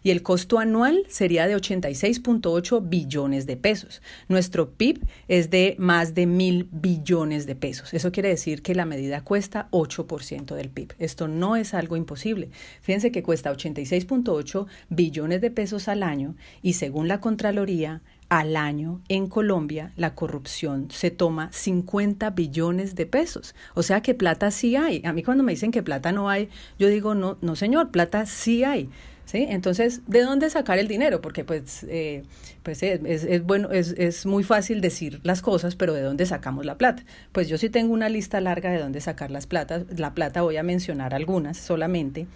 Y 0.03 0.11
el 0.11 0.23
costo 0.23 0.59
anual 0.59 1.05
sería 1.07 1.47
de 1.47 1.55
86.8 1.55 2.89
billones 2.89 3.45
de 3.45 3.55
pesos. 3.55 4.01
Nuestro 4.27 4.71
PIB 4.71 5.05
es 5.27 5.49
de 5.49 5.75
más 5.77 6.15
de 6.15 6.25
mil 6.25 6.67
billones 6.71 7.45
de 7.45 7.55
pesos. 7.55 7.93
Eso 7.93 8.11
quiere 8.11 8.29
decir 8.29 8.61
que 8.61 8.75
la 8.75 8.85
medida 8.85 9.23
cuesta 9.23 9.69
8% 9.71 10.55
del 10.55 10.69
PIB. 10.69 10.93
Esto 10.99 11.27
no 11.27 11.55
es 11.55 11.73
algo 11.73 11.95
imposible. 11.95 12.49
Fíjense 12.81 13.11
que 13.11 13.23
cuesta 13.23 13.53
86.8 13.53 14.65
billones 14.89 15.41
de 15.41 15.51
pesos 15.51 15.87
al 15.87 16.03
año 16.03 16.35
y 16.61 16.73
según 16.73 17.07
la 17.07 17.21
Contraloría, 17.21 18.01
al 18.29 18.55
año 18.55 19.01
en 19.07 19.27
Colombia 19.27 19.91
la 19.95 20.15
corrupción 20.15 20.87
se 20.89 21.11
toma 21.11 21.49
50 21.51 22.31
billones 22.31 22.95
de 22.95 23.05
pesos. 23.05 23.55
O 23.73 23.83
sea 23.83 24.01
que 24.01 24.13
plata 24.13 24.51
sí 24.51 24.75
hay. 24.75 25.01
A 25.05 25.13
mí 25.13 25.23
cuando 25.23 25.43
me 25.43 25.51
dicen 25.51 25.71
que 25.71 25.83
plata 25.83 26.11
no 26.11 26.29
hay, 26.29 26.49
yo 26.79 26.87
digo, 26.87 27.15
no, 27.15 27.37
no 27.41 27.55
señor, 27.55 27.91
plata 27.91 28.25
sí 28.25 28.63
hay. 28.63 28.89
¿Sí? 29.25 29.47
Entonces, 29.49 30.01
¿de 30.05 30.21
dónde 30.21 30.51
sacar 30.51 30.77
el 30.77 30.87
dinero? 30.87 31.19
Porque 31.19 31.43
pues, 31.43 31.83
eh, 31.89 32.21
pues 32.61 32.83
es, 32.83 33.23
es, 33.23 33.43
bueno, 33.43 33.71
es, 33.71 33.95
es 33.97 34.27
muy 34.27 34.43
fácil 34.43 34.81
decir 34.81 35.19
las 35.23 35.41
cosas, 35.41 35.75
pero 35.75 35.95
¿de 35.95 36.01
dónde 36.01 36.27
sacamos 36.27 36.63
la 36.63 36.77
plata? 36.77 37.03
Pues 37.31 37.47
yo 37.47 37.57
sí 37.57 37.71
tengo 37.71 37.91
una 37.91 38.07
lista 38.07 38.39
larga 38.39 38.69
de 38.69 38.77
dónde 38.77 39.01
sacar 39.01 39.31
las 39.31 39.47
platas. 39.47 39.85
La 39.97 40.13
plata 40.13 40.43
voy 40.43 40.57
a 40.57 40.63
mencionar 40.63 41.15
algunas 41.15 41.57
solamente. 41.57 42.27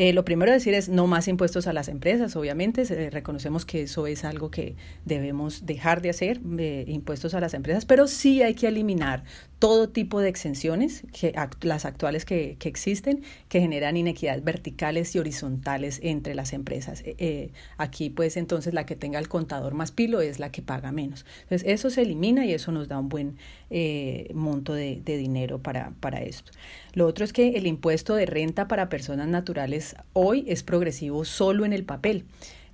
Eh, 0.00 0.12
lo 0.12 0.24
primero 0.24 0.52
decir 0.52 0.74
es 0.74 0.88
no 0.88 1.08
más 1.08 1.26
impuestos 1.26 1.66
a 1.66 1.72
las 1.72 1.88
empresas, 1.88 2.36
obviamente, 2.36 2.84
reconocemos 3.10 3.64
que 3.64 3.82
eso 3.82 4.06
es 4.06 4.22
algo 4.24 4.48
que 4.48 4.76
debemos 5.04 5.66
dejar 5.66 6.02
de 6.02 6.10
hacer, 6.10 6.40
eh, 6.56 6.84
impuestos 6.86 7.34
a 7.34 7.40
las 7.40 7.52
empresas, 7.52 7.84
pero 7.84 8.06
sí 8.06 8.40
hay 8.40 8.54
que 8.54 8.68
eliminar 8.68 9.24
todo 9.58 9.88
tipo 9.88 10.20
de 10.20 10.28
exenciones, 10.28 11.02
las 11.62 11.84
actuales 11.84 12.24
que, 12.24 12.54
que, 12.60 12.68
existen, 12.68 13.24
que 13.48 13.60
generan 13.60 13.96
inequidades 13.96 14.44
verticales 14.44 15.16
y 15.16 15.18
horizontales 15.18 15.98
entre 16.04 16.36
las 16.36 16.52
empresas. 16.52 17.02
Eh, 17.04 17.50
aquí, 17.76 18.08
pues, 18.08 18.36
entonces, 18.36 18.74
la 18.74 18.86
que 18.86 18.94
tenga 18.94 19.18
el 19.18 19.28
contador 19.28 19.74
más 19.74 19.90
pilo 19.90 20.20
es 20.20 20.38
la 20.38 20.52
que 20.52 20.62
paga 20.62 20.92
menos. 20.92 21.26
Entonces, 21.42 21.66
eso 21.66 21.90
se 21.90 22.02
elimina 22.02 22.46
y 22.46 22.52
eso 22.52 22.70
nos 22.70 22.86
da 22.86 23.00
un 23.00 23.08
buen 23.08 23.36
monto 24.34 24.72
de, 24.74 25.00
de 25.04 25.16
dinero 25.16 25.58
para, 25.58 25.92
para 26.00 26.22
esto. 26.22 26.52
Lo 26.94 27.06
otro 27.06 27.24
es 27.24 27.32
que 27.32 27.50
el 27.50 27.66
impuesto 27.66 28.14
de 28.14 28.26
renta 28.26 28.66
para 28.68 28.88
personas 28.88 29.28
naturales 29.28 29.96
hoy 30.12 30.44
es 30.48 30.62
progresivo 30.62 31.24
solo 31.24 31.64
en 31.64 31.72
el 31.72 31.84
papel. 31.84 32.24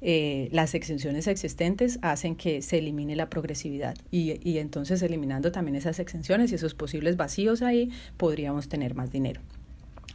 Eh, 0.06 0.48
las 0.52 0.74
exenciones 0.74 1.26
existentes 1.28 1.98
hacen 2.02 2.36
que 2.36 2.60
se 2.60 2.76
elimine 2.76 3.16
la 3.16 3.30
progresividad 3.30 3.96
y, 4.10 4.38
y 4.46 4.58
entonces 4.58 5.00
eliminando 5.00 5.50
también 5.50 5.76
esas 5.76 5.98
exenciones 5.98 6.52
y 6.52 6.56
esos 6.56 6.74
posibles 6.74 7.16
vacíos 7.16 7.62
ahí 7.62 7.90
podríamos 8.18 8.68
tener 8.68 8.94
más 8.94 9.12
dinero. 9.12 9.40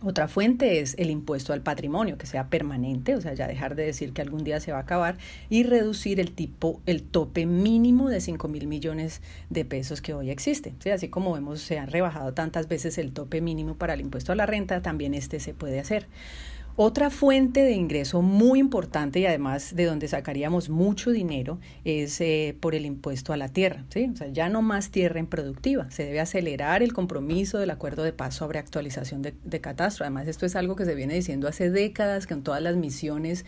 Otra 0.01 0.29
fuente 0.29 0.79
es 0.79 0.95
el 0.97 1.09
impuesto 1.09 1.51
al 1.51 1.62
patrimonio, 1.62 2.17
que 2.17 2.25
sea 2.25 2.47
permanente, 2.47 3.15
o 3.15 3.21
sea, 3.21 3.33
ya 3.33 3.47
dejar 3.47 3.75
de 3.75 3.85
decir 3.85 4.13
que 4.13 4.21
algún 4.21 4.45
día 4.45 4.62
se 4.62 4.71
va 4.71 4.77
a 4.77 4.81
acabar, 4.81 5.17
y 5.49 5.63
reducir 5.63 6.21
el 6.21 6.31
tipo, 6.31 6.79
el 6.85 7.03
tope 7.03 7.45
mínimo 7.45 8.09
de 8.09 8.21
5 8.21 8.47
mil 8.47 8.65
millones 8.67 9.21
de 9.49 9.65
pesos 9.65 10.01
que 10.01 10.13
hoy 10.13 10.29
existe. 10.29 10.73
Así 10.89 11.09
como 11.09 11.33
vemos, 11.33 11.59
se 11.59 11.79
han 11.79 11.89
rebajado 11.89 12.33
tantas 12.33 12.69
veces 12.69 12.97
el 12.97 13.12
tope 13.12 13.41
mínimo 13.41 13.75
para 13.75 13.93
el 13.93 13.99
impuesto 13.99 14.31
a 14.31 14.35
la 14.35 14.45
renta, 14.45 14.81
también 14.81 15.13
este 15.13 15.41
se 15.41 15.53
puede 15.53 15.81
hacer. 15.81 16.07
Otra 16.81 17.09
fuente 17.09 17.61
de 17.61 17.73
ingreso 17.73 18.21
muy 18.21 18.57
importante 18.57 19.19
y 19.19 19.25
además 19.25 19.75
de 19.75 19.83
donde 19.83 20.07
sacaríamos 20.07 20.69
mucho 20.69 21.11
dinero 21.11 21.59
es 21.83 22.21
eh, 22.21 22.55
por 22.57 22.73
el 22.73 22.85
impuesto 22.85 23.33
a 23.33 23.37
la 23.37 23.49
tierra. 23.49 23.83
¿sí? 23.89 24.09
O 24.13 24.15
sea, 24.15 24.29
ya 24.29 24.47
no 24.47 24.61
más 24.61 24.89
tierra 24.89 25.19
improductiva. 25.19 25.91
Se 25.91 26.05
debe 26.05 26.21
acelerar 26.21 26.81
el 26.81 26.93
compromiso 26.93 27.57
del 27.57 27.71
acuerdo 27.71 28.03
de 28.03 28.13
paz 28.13 28.35
sobre 28.35 28.59
actualización 28.59 29.21
de, 29.21 29.33
de 29.43 29.59
catastro. 29.59 30.05
Además, 30.05 30.29
esto 30.29 30.45
es 30.45 30.55
algo 30.55 30.77
que 30.77 30.85
se 30.85 30.95
viene 30.95 31.15
diciendo 31.15 31.49
hace 31.49 31.69
décadas 31.69 32.27
con 32.27 32.43
todas 32.43 32.61
las 32.61 32.77
misiones 32.77 33.43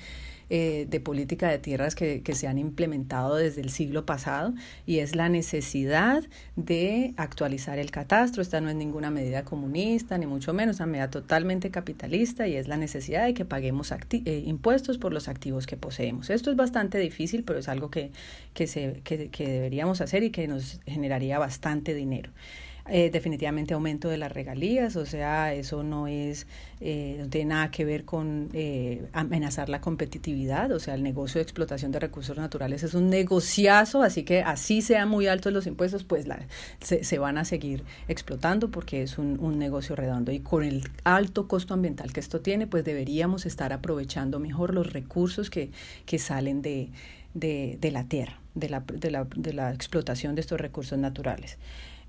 eh, 0.54 0.86
de 0.90 1.00
política 1.00 1.50
de 1.50 1.60
tierras 1.60 1.96
que, 1.96 2.24
que, 2.24 2.36
se 2.36 2.46
han 2.46 2.58
implementado 2.58 3.38
desde 3.38 3.62
el 3.62 3.70
siglo 3.70 4.06
pasado 4.06 4.54
y 4.86 5.00
es 5.00 5.16
la 5.16 5.30
necesidad 5.30 6.24
de 6.58 7.14
actualizar 7.16 7.80
el 7.80 7.90
catastro. 7.90 8.42
Esta 8.42 8.60
no 8.60 8.70
es 8.70 8.76
ninguna 8.76 9.12
medida 9.12 9.46
comunista, 9.46 10.18
ni 10.18 10.26
mucho 10.26 10.52
menos, 10.52 10.82
una 10.82 10.88
medida 10.88 11.10
totalmente 11.10 11.72
capitalista 11.72 12.50
y 12.50 12.58
es 12.58 12.68
la 12.68 12.76
necesidad 12.76 13.28
de 13.28 13.34
que 13.34 13.46
paguemos 13.46 13.94
eh, 13.94 14.44
impuestos 14.46 14.98
por 14.98 15.14
los 15.14 15.30
activos 15.30 15.68
que 15.68 15.78
poseemos. 15.78 16.30
Esto 16.30 16.52
es 16.52 16.58
bastante 16.58 16.98
difícil, 16.98 17.46
pero 17.46 17.60
es 17.60 17.70
algo 17.70 17.90
que, 17.90 18.12
que, 18.54 18.68
se, 18.68 19.00
que, 19.06 19.30
que 19.30 19.48
deberíamos 19.48 20.02
hacer 20.02 20.22
y 20.24 20.32
que 20.32 20.50
nos 20.50 20.82
generaría 20.86 21.40
bastante 21.40 21.94
dinero. 21.94 22.30
Eh, 22.90 23.12
definitivamente 23.12 23.76
aumento 23.76 24.10
de 24.10 24.18
las 24.18 24.32
regalías, 24.32 24.96
o 24.96 25.06
sea, 25.06 25.54
eso 25.54 25.84
no 25.84 26.08
es, 26.08 26.48
eh, 26.80 27.18
no 27.20 27.30
tiene 27.30 27.50
nada 27.52 27.70
que 27.70 27.86
ver 27.86 28.06
con 28.06 28.50
eh, 28.54 29.06
amenazar 29.14 29.70
la 29.70 29.80
competitividad, 29.82 30.72
o 30.72 30.80
sea, 30.80 30.96
el 30.96 31.04
negocio 31.04 31.38
de 31.38 31.44
explotación 31.44 31.92
de 31.92 32.00
recursos 32.00 32.36
naturales 32.38 32.82
es 32.82 32.96
un 32.96 33.10
negociazo, 33.10 34.02
así 34.02 34.24
que 34.24 34.42
así 34.42 34.82
sean 34.82 35.10
muy 35.10 35.28
altos 35.28 35.54
los 35.54 35.68
impuestos, 35.68 36.04
pues 36.04 36.26
la, 36.26 36.40
se, 36.80 37.04
se, 37.04 37.20
van 37.20 37.38
a 37.38 37.46
seguir 37.46 37.84
explotando 38.08 38.72
porque 38.72 39.04
es 39.04 39.20
un, 39.20 39.60
negocio 39.60 39.96
redondo 39.96 40.32
y 40.32 40.40
con 40.40 40.64
el 40.64 40.90
alto 41.04 41.48
costo 41.48 41.76
ambiental 41.76 42.12
que 42.14 42.20
esto 42.20 42.42
tiene, 42.42 42.66
pues 42.66 42.84
deberíamos 42.84 43.46
estar 43.46 43.74
aprovechando 43.74 44.40
mejor 44.40 44.74
los 44.74 44.92
recursos 44.92 45.52
que, 45.52 45.70
que 46.06 46.18
salen 46.18 46.64
de, 46.64 46.90
de, 47.36 47.78
de 47.80 47.92
la 47.92 48.06
tierra, 48.06 48.40
de 48.56 48.70
la, 48.70 48.80
de, 48.80 49.12
la, 49.12 49.28
de 49.36 49.54
la 49.54 49.72
explotación 49.72 50.34
de 50.34 50.42
estos 50.42 50.60
recursos 50.60 50.98
naturales. 50.98 51.60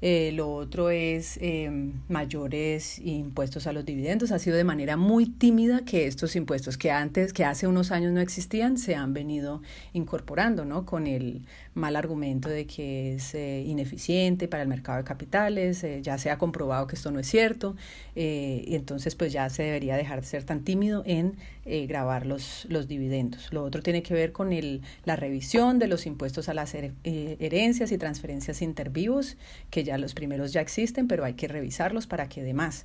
Eh, 0.05 0.33
lo 0.35 0.53
otro 0.53 0.91
es 0.91 1.39
eh, 1.41 1.71
mayores 2.09 2.99
impuestos 2.99 3.69
a 3.69 3.73
los 3.73 3.85
dividendos. 3.85 4.33
Ha 4.33 4.41
sido 4.41 4.57
de 4.57 4.65
manera 4.65 4.97
muy 4.97 5.27
tímida 5.27 5.85
que 5.85 6.09
estos 6.09 6.35
impuestos 6.35 6.77
que 6.77 6.91
antes, 6.91 7.33
que 7.33 7.45
hace 7.45 7.69
unos 7.69 7.93
años 7.93 8.13
no 8.13 8.21
existían, 8.21 8.79
se 8.79 8.97
han 8.97 9.15
venido 9.15 9.63
incorporando, 9.93 10.65
¿no? 10.65 10.85
Con 10.87 11.07
el 11.07 11.47
mal 11.75 11.97
argumento 11.97 12.49
de 12.49 12.67
que 12.67 13.15
es 13.15 13.35
eh, 13.35 13.63
ineficiente 13.67 14.49
para 14.49 14.63
el 14.63 14.69
mercado 14.69 14.99
de 14.99 15.05
capitales, 15.05 15.83
eh, 15.85 16.01
ya 16.03 16.19
se 16.19 16.31
ha 16.31 16.39
comprobado 16.39 16.87
que 16.87 16.97
esto 16.97 17.11
no 17.11 17.19
es 17.19 17.27
cierto, 17.27 17.77
eh, 18.15 18.63
y 18.67 18.75
entonces 18.75 19.15
pues 19.15 19.33
ya 19.33 19.49
se 19.49 19.63
debería 19.63 19.97
dejar 19.97 20.21
de 20.21 20.27
ser 20.27 20.45
tan 20.45 20.65
tímido 20.65 21.03
en 21.07 21.37
grabar 21.65 22.27
los, 22.27 22.67
los 22.69 22.89
dividendos. 22.89 23.53
Lo 23.53 23.63
otro 23.63 23.83
tiene 23.85 24.03
que 24.03 24.15
ver 24.15 24.33
con 24.33 24.53
el, 24.53 24.83
la 25.05 25.15
revisión 25.15 25.79
de 25.79 25.87
los 25.87 26.07
impuestos 26.07 26.49
a 26.49 26.55
las 26.55 26.75
herencias 26.75 27.93
y 27.93 27.99
transferencias 27.99 28.63
intervivos, 28.63 29.37
que 29.71 29.85
ya 29.85 29.97
los 29.97 30.13
primeros 30.13 30.53
ya 30.53 30.61
existen, 30.61 31.07
pero 31.07 31.25
hay 31.25 31.35
que 31.35 31.47
revisarlos 31.47 32.09
para 32.09 32.29
que 32.29 32.43
dé 32.43 32.53
más. 32.53 32.85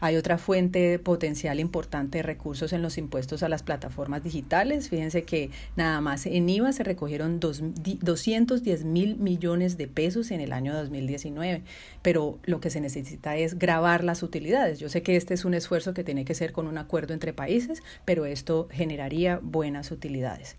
Hay 0.00 0.16
otra 0.16 0.38
fuente 0.38 0.98
potencial 0.98 1.60
importante 1.60 2.18
de 2.18 2.22
recursos 2.22 2.72
en 2.72 2.80
los 2.80 2.96
impuestos 2.96 3.42
a 3.42 3.50
las 3.50 3.62
plataformas 3.62 4.22
digitales. 4.22 4.88
Fíjense 4.88 5.24
que 5.24 5.50
nada 5.76 6.00
más 6.00 6.24
en 6.24 6.48
IVA 6.48 6.72
se 6.72 6.82
recogieron 6.82 7.40
dos, 7.40 7.62
dos 8.00 8.23
210 8.24 8.84
mil 8.84 9.16
millones 9.16 9.76
de 9.76 9.86
pesos 9.86 10.30
en 10.30 10.40
el 10.40 10.52
año 10.52 10.74
2019, 10.74 11.62
pero 12.02 12.38
lo 12.44 12.60
que 12.60 12.70
se 12.70 12.80
necesita 12.80 13.36
es 13.36 13.58
grabar 13.58 14.02
las 14.02 14.22
utilidades. 14.22 14.78
Yo 14.78 14.88
sé 14.88 15.02
que 15.02 15.16
este 15.16 15.34
es 15.34 15.44
un 15.44 15.54
esfuerzo 15.54 15.94
que 15.94 16.04
tiene 16.04 16.24
que 16.24 16.34
ser 16.34 16.52
con 16.52 16.66
un 16.66 16.78
acuerdo 16.78 17.12
entre 17.12 17.32
países, 17.32 17.82
pero 18.04 18.24
esto 18.26 18.68
generaría 18.70 19.40
buenas 19.42 19.90
utilidades. 19.90 20.56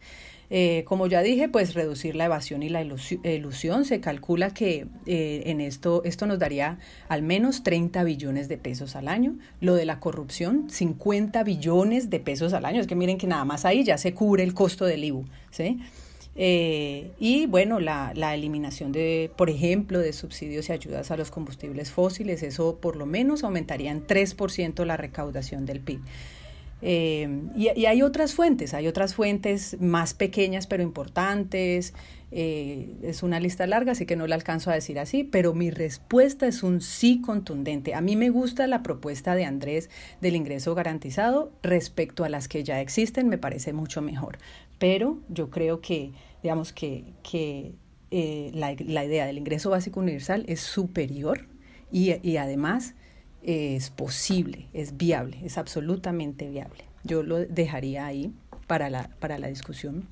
Eh, 0.50 0.84
como 0.86 1.08
ya 1.08 1.24
dije, 1.24 1.50
pues 1.50 1.74
reducir 1.74 2.16
la 2.16 2.26
evasión 2.26 2.62
y 2.62 2.70
la 2.70 2.84
ilusión. 2.84 3.86
Se 3.86 4.00
calcula 4.00 4.52
que 4.52 4.86
eh, 5.06 5.44
en 5.48 5.62
esto, 5.62 6.04
esto 6.04 6.28
nos 6.28 6.40
daría 6.40 6.78
al 7.10 7.24
menos 7.24 7.64
30 7.64 8.04
billones 8.04 8.48
de 8.48 8.58
pesos 8.58 8.96
al 8.96 9.08
año. 9.08 9.38
Lo 9.60 9.74
de 9.74 9.86
la 9.86 10.00
corrupción, 10.00 10.70
50 10.70 11.44
billones 11.44 12.12
de 12.12 12.20
pesos 12.20 12.54
al 12.54 12.66
año. 12.66 12.80
Es 12.80 12.88
que 12.88 12.96
miren 12.96 13.18
que 13.18 13.28
nada 13.28 13.44
más 13.46 13.66
ahí 13.66 13.84
ya 13.84 13.98
se 13.98 14.14
cubre 14.14 14.44
el 14.44 14.54
costo 14.54 14.86
del 14.86 15.04
IBU. 15.04 15.26
¿sí? 15.50 15.80
Eh, 16.38 17.12
y 17.18 17.46
bueno, 17.46 17.80
la, 17.80 18.12
eliminación 18.34 18.92
de, 18.92 19.32
por 19.38 19.50
ejemplo, 19.50 20.00
de 20.00 20.12
subsidios 20.12 20.70
y 20.70 20.74
ayudas 20.74 21.12
a 21.12 21.18
los 21.18 21.32
combustibles 21.32 21.92
fósiles, 21.92 22.44
eso 22.44 22.78
por 22.82 22.98
lo 22.98 23.06
menos 23.06 23.44
aumentaría 23.44 23.92
en 23.92 24.06
3% 24.06 24.86
la 24.86 24.98
recaudación 24.98 25.66
del 25.66 25.80
PIB. 25.80 26.02
Eh, 26.82 27.42
y, 27.56 27.70
y, 27.80 27.86
hay 27.86 28.02
otras 28.02 28.34
fuentes, 28.34 28.74
hay 28.74 28.88
otras 28.88 29.16
fuentes 29.16 29.78
más 29.80 30.14
pequeñas 30.14 30.68
pero 30.68 30.84
importantes. 30.84 31.94
Eh, 32.38 32.98
es 33.04 33.24
una 33.24 33.40
lista 33.40 33.66
larga, 33.66 33.94
así 33.94 34.06
que 34.06 34.18
no 34.18 34.28
la 34.28 34.36
alcanzo 34.36 34.70
a 34.70 34.74
decir 34.74 35.00
así, 35.00 35.24
pero 35.24 35.54
mi 35.54 35.72
respuesta 35.72 36.48
es 36.48 36.64
un 36.64 36.82
sí 36.82 37.22
contundente. 37.22 37.94
A 37.94 38.02
mí 38.02 38.18
me 38.18 38.30
gusta 38.30 38.68
la 38.68 38.84
propuesta 38.84 39.36
de 39.36 39.46
Andrés 39.46 39.90
del 40.20 40.36
ingreso 40.36 40.76
garantizado 40.76 41.54
respecto 41.64 42.26
a 42.26 42.30
las 42.30 42.50
que 42.50 42.66
ya 42.66 42.82
existen, 42.82 43.30
me 43.30 43.38
parece 43.38 43.72
mucho 43.72 44.02
mejor. 44.02 44.38
Pero 44.80 45.20
yo 45.30 45.50
creo 45.50 45.82
que 45.82 46.12
digamos 46.44 46.74
que, 46.74 47.14
que 47.24 47.74
eh, 48.12 48.52
la, 48.54 48.76
la, 48.80 49.04
idea 49.04 49.26
del 49.26 49.38
ingreso 49.38 49.72
básico 49.72 50.00
universal 50.00 50.46
es 50.48 50.60
superior 50.60 51.48
y, 51.92 52.16
y 52.28 52.38
además 52.38 52.94
es 53.42 53.90
posible, 53.90 54.68
es 54.74 54.98
viable, 54.98 55.40
es 55.44 55.58
absolutamente 55.58 56.50
viable. 56.50 56.84
Yo 57.04 57.24
lo 57.24 57.38
dejaría 57.38 58.06
ahí 58.06 58.32
para 58.68 58.90
la, 58.90 59.10
para 59.20 59.38
la 59.40 59.48
discusión. 59.48 60.08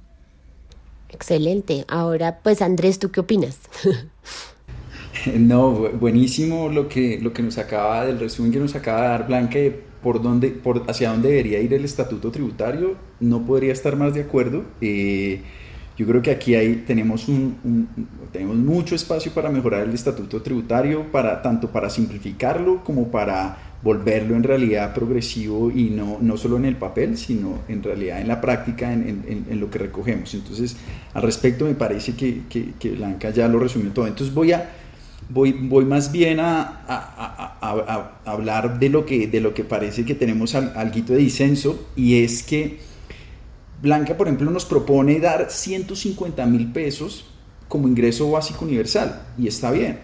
Excelente. 1.09 1.85
Ahora, 1.87 2.39
pues 2.41 2.61
Andrés, 2.61 2.99
¿tú 2.99 3.11
qué 3.11 3.19
opinas? 3.19 3.59
No, 5.37 5.71
buenísimo 5.71 6.67
lo 6.69 6.89
que, 6.89 7.19
lo 7.21 7.31
que 7.31 7.43
nos 7.43 7.57
acaba, 7.57 8.05
del 8.05 8.19
resumen 8.19 8.51
que 8.51 8.59
nos 8.59 8.75
acaba 8.75 9.03
de 9.03 9.07
dar 9.07 9.27
Blanca 9.27 9.59
de 9.59 9.81
por 10.03 10.21
dónde, 10.21 10.49
por 10.49 10.83
hacia 10.87 11.09
dónde 11.09 11.29
debería 11.29 11.59
ir 11.59 11.73
el 11.73 11.85
estatuto 11.85 12.29
tributario. 12.29 12.95
No 13.19 13.45
podría 13.45 13.73
estar 13.73 13.95
más 13.95 14.13
de 14.13 14.21
acuerdo. 14.21 14.63
Eh, 14.81 15.41
yo 15.97 16.07
creo 16.07 16.21
que 16.21 16.31
aquí 16.31 16.55
hay, 16.55 16.83
tenemos, 16.87 17.27
un, 17.27 17.55
un, 17.63 17.87
tenemos 18.31 18.55
mucho 18.55 18.95
espacio 18.95 19.31
para 19.31 19.49
mejorar 19.49 19.81
el 19.87 19.93
estatuto 19.93 20.41
tributario, 20.41 21.11
para, 21.11 21.41
tanto 21.41 21.71
para 21.71 21.89
simplificarlo 21.89 22.83
como 22.83 23.09
para 23.09 23.57
volverlo 23.83 24.35
en 24.35 24.43
realidad 24.43 24.93
progresivo 24.93 25.69
y 25.69 25.89
no, 25.89 26.17
no 26.21 26.37
solo 26.37 26.57
en 26.57 26.65
el 26.65 26.77
papel, 26.77 27.17
sino 27.17 27.59
en 27.67 27.83
realidad 27.83 28.21
en 28.21 28.27
la 28.27 28.41
práctica, 28.41 28.91
en, 28.91 29.23
en, 29.27 29.45
en 29.49 29.59
lo 29.59 29.69
que 29.69 29.77
recogemos. 29.77 30.33
Entonces, 30.33 30.77
al 31.13 31.21
respecto 31.21 31.65
me 31.65 31.75
parece 31.75 32.15
que, 32.15 32.43
que, 32.49 32.73
que, 32.79 32.91
Blanca 32.91 33.29
ya 33.29 33.47
lo 33.47 33.59
resumió 33.59 33.91
todo. 33.91 34.07
Entonces 34.07 34.33
voy 34.33 34.53
a... 34.53 34.71
Voy, 35.29 35.53
voy 35.53 35.85
más 35.85 36.11
bien 36.11 36.39
a, 36.39 38.19
hablar 38.25 38.79
de 38.79 38.89
lo, 38.89 39.05
que, 39.05 39.27
de 39.27 39.39
lo 39.41 39.53
que 39.53 39.63
parece 39.63 40.05
que 40.05 40.15
tenemos 40.15 40.55
al, 40.55 40.73
algo 40.75 41.01
de 41.01 41.17
disenso 41.17 41.87
y 41.95 42.23
es 42.23 42.43
que 42.43 42.79
Blanca, 43.83 44.15
por 44.15 44.27
ejemplo, 44.27 44.49
nos 44.49 44.63
propone 44.63 45.19
dar 45.19 45.51
150 45.51 46.45
mil 46.45 46.71
pesos 46.71 47.25
como 47.67 47.89
ingreso 47.89 48.31
básico 48.31 48.63
universal, 48.63 49.27
y 49.37 49.47
está 49.47 49.71
bien. 49.71 49.99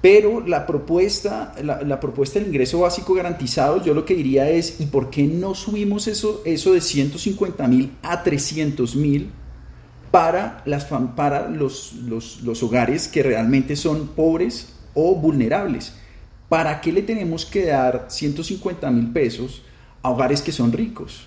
Pero 0.00 0.46
la 0.46 0.64
propuesta, 0.64 1.54
la, 1.62 1.98
propuesta 1.98 2.38
del 2.38 2.48
ingreso 2.48 2.80
básico 2.80 3.14
garantizado, 3.14 3.82
yo 3.82 3.94
lo 3.94 4.04
que 4.04 4.14
diría 4.14 4.48
es, 4.48 4.80
¿y 4.80 4.86
por 4.86 5.10
qué 5.10 5.24
no 5.24 5.56
subimos 5.56 6.06
eso, 6.06 6.42
eso 6.44 6.72
de 6.72 6.80
150 6.80 7.66
mil 7.66 7.90
a 8.02 8.22
300 8.22 8.94
mil 8.94 9.30
para, 10.14 10.62
las, 10.64 10.84
para 11.16 11.48
los, 11.48 11.94
los, 12.06 12.40
los 12.42 12.62
hogares 12.62 13.08
que 13.08 13.24
realmente 13.24 13.74
son 13.74 14.06
pobres 14.06 14.72
o 14.94 15.16
vulnerables? 15.16 15.92
¿Para 16.48 16.80
qué 16.80 16.92
le 16.92 17.02
tenemos 17.02 17.44
que 17.44 17.66
dar 17.66 18.06
150 18.10 18.88
mil 18.92 19.12
pesos 19.12 19.62
a 20.02 20.10
hogares 20.10 20.40
que 20.40 20.52
son 20.52 20.70
ricos? 20.70 21.26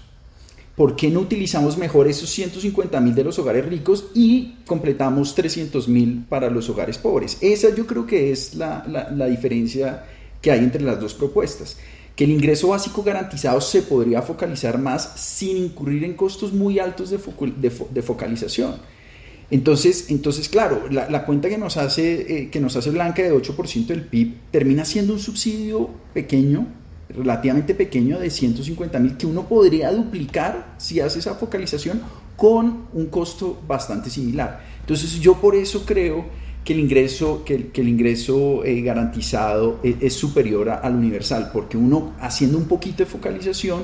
¿por 0.78 0.95
qué 0.95 1.10
no 1.10 1.21
utilizamos 1.21 1.76
mejor 1.76 2.08
esos 2.08 2.30
150 2.30 3.02
mil 3.02 3.15
de 3.15 3.23
los 3.23 3.39
hogares 3.39 3.65
ricos 3.65 4.12
y 4.13 4.54
completamos 4.67 5.34
300 5.34 5.88
mil 5.89 6.23
para 6.30 6.50
los 6.50 6.69
hogares 6.69 6.97
pobres? 6.97 7.39
Esa 7.41 7.76
yo 7.76 7.88
creo 7.88 8.06
que 8.06 8.32
es 8.32 8.54
la, 8.54 8.86
la, 8.88 9.10
la, 9.10 9.26
diferencia 9.26 10.06
que 10.39 10.52
hay 10.52 10.60
entre 10.60 10.84
las 10.84 11.00
dos 11.00 11.15
propuestas. 11.15 11.78
Que 12.17 12.25
el 12.25 12.32
ingreso 12.32 12.67
básico 12.67 13.01
garantizado 13.03 13.62
se 13.62 13.82
podría 13.82 14.21
focalizar 14.21 14.77
más 14.77 15.13
sin 15.15 15.56
incurrir 15.56 16.03
en 16.03 16.15
costos 16.15 16.51
muy 16.51 16.80
altos 16.80 17.10
de, 17.10 17.17
foco, 17.19 17.47
focalización. 18.03 18.75
Entonces, 19.49 20.08
entonces 20.10 20.49
claro, 20.49 20.89
la, 20.91 21.10
la 21.10 21.25
cuenta 21.25 21.47
que 21.47 21.58
nos, 21.58 21.77
hace, 21.77 22.41
eh, 22.41 22.49
que 22.49 22.60
nos 22.60 22.75
hace 22.75 22.89
Blanca 22.89 23.23
de 23.23 23.34
8% 23.34 23.86
del 23.86 24.01
PIB 24.01 24.34
termina 24.51 24.84
siendo 24.84 25.13
un 25.13 25.19
subsidio 25.19 25.89
pequeño 26.13 26.67
relativamente 27.10 27.73
pequeño 27.73 28.19
de 28.19 28.30
150 28.30 28.99
mil 28.99 29.17
que 29.17 29.25
uno 29.25 29.47
podría 29.47 29.91
duplicar 29.91 30.75
si 30.77 30.99
hace 30.99 31.19
esa 31.19 31.36
focalización 31.36 32.01
con 32.36 32.88
un 32.93 33.08
costo 33.08 33.60
bastante 33.67 34.10
similar. 34.10 34.62
Entonces 34.82 35.19
yo 35.19 35.36
por 35.36 35.56
eso 35.56 35.86
creo 35.86 36.25
que 36.67 36.73
el 36.73 36.82
ingreso, 36.82 37.45
que 37.45 37.56
el, 37.56 37.67
que 37.67 37.80
el 37.80 37.88
ingreso 37.88 38.65
eh, 38.65 38.82
garantizado 38.82 39.80
es, 39.84 39.95
es, 40.01 40.13
superior 40.13 40.69
al 40.69 40.95
universal, 40.95 41.49
porque 41.53 41.77
uno 41.77 42.13
haciendo 42.19 42.58
un 42.58 42.65
poquito 42.65 42.97
de 42.97 43.06
focalización 43.06 43.84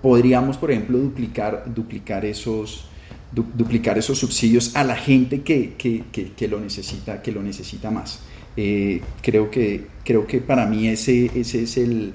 podríamos, 0.00 0.56
por 0.56 0.70
ejemplo, 0.70 0.96
duplicar, 0.96 1.64
duplicar, 1.66 2.24
esos, 2.24 2.86
du, 3.30 3.44
duplicar 3.54 3.98
esos 3.98 4.16
subsidios 4.16 4.74
a 4.74 4.84
la 4.84 4.96
gente 4.96 5.42
que, 5.42 5.74
que, 5.76 6.04
que, 6.34 6.48
lo, 6.48 6.58
necesita, 6.60 7.20
que 7.20 7.30
lo 7.30 7.42
necesita 7.42 7.90
más. 7.90 8.20
Eh, 8.56 9.02
creo, 9.20 9.50
que, 9.50 9.86
creo 10.02 10.26
que 10.26 10.38
para 10.38 10.64
mí 10.64 10.88
ese, 10.88 11.30
ese 11.34 11.64
es 11.64 11.76
el, 11.76 12.14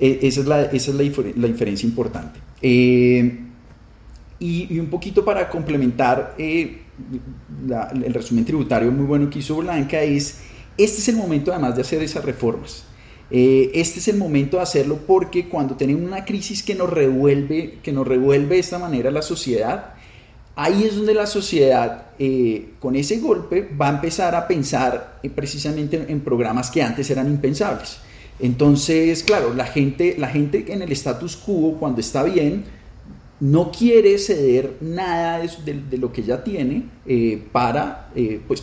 eh, 0.00 0.20
esa 0.22 0.40
es 0.40 0.46
la, 0.46 0.62
esa 0.62 0.92
es 0.92 0.96
la, 0.96 1.02
difer 1.02 1.34
la 1.36 1.46
diferencia 1.46 1.86
importante. 1.86 2.40
Eh, 2.62 3.38
y, 4.38 4.74
y, 4.74 4.78
un 4.78 4.86
poquito 4.86 5.22
para 5.22 5.46
complementar 5.50 6.36
eh, 6.38 6.84
el 8.04 8.14
resumen 8.14 8.44
tributario 8.44 8.90
muy 8.90 9.06
bueno 9.06 9.30
que 9.30 9.40
hizo 9.40 9.56
Blanca 9.56 10.00
es, 10.02 10.40
este 10.76 10.98
es 10.98 11.08
el 11.08 11.16
momento 11.16 11.52
además 11.52 11.76
de 11.76 11.82
hacer 11.82 12.02
esas 12.02 12.24
reformas. 12.24 12.84
Eh, 13.30 13.70
este 13.74 14.00
es 14.00 14.08
el 14.08 14.16
momento 14.16 14.56
de 14.56 14.64
hacerlo 14.64 14.98
porque 15.06 15.48
cuando 15.48 15.76
tenemos 15.76 16.02
una 16.02 16.24
crisis 16.24 16.62
que 16.62 16.74
nos 16.74 16.90
revuelve, 16.90 17.78
que 17.82 17.92
nos 17.92 18.06
revuelve 18.06 18.56
de 18.56 18.60
esta 18.60 18.78
manera 18.78 19.10
la 19.10 19.22
sociedad, 19.22 19.94
ahí 20.56 20.82
es 20.84 20.96
donde 20.96 21.14
la 21.14 21.26
sociedad 21.26 22.08
eh, 22.18 22.70
con 22.80 22.96
ese 22.96 23.18
golpe 23.18 23.68
va 23.80 23.88
a 23.88 23.90
empezar 23.92 24.34
a 24.34 24.48
pensar 24.48 25.20
eh, 25.22 25.30
precisamente 25.30 26.04
en 26.08 26.20
programas 26.20 26.70
que 26.70 26.82
antes 26.82 27.08
eran 27.10 27.28
impensables. 27.28 27.98
Entonces, 28.40 29.22
claro, 29.22 29.54
la 29.54 29.66
gente, 29.66 30.16
la 30.18 30.28
gente 30.28 30.64
en 30.72 30.82
el 30.82 30.90
status 30.92 31.36
quo, 31.36 31.76
cuando 31.78 32.00
está 32.00 32.22
bien, 32.22 32.64
no 33.40 33.72
quiere 33.72 34.18
ceder 34.18 34.76
nada 34.80 35.40
de, 35.64 35.98
lo 35.98 36.12
que 36.12 36.22
ya 36.22 36.44
tiene 36.44 36.84
eh, 37.06 37.42
para, 37.50 38.10
pues 38.46 38.62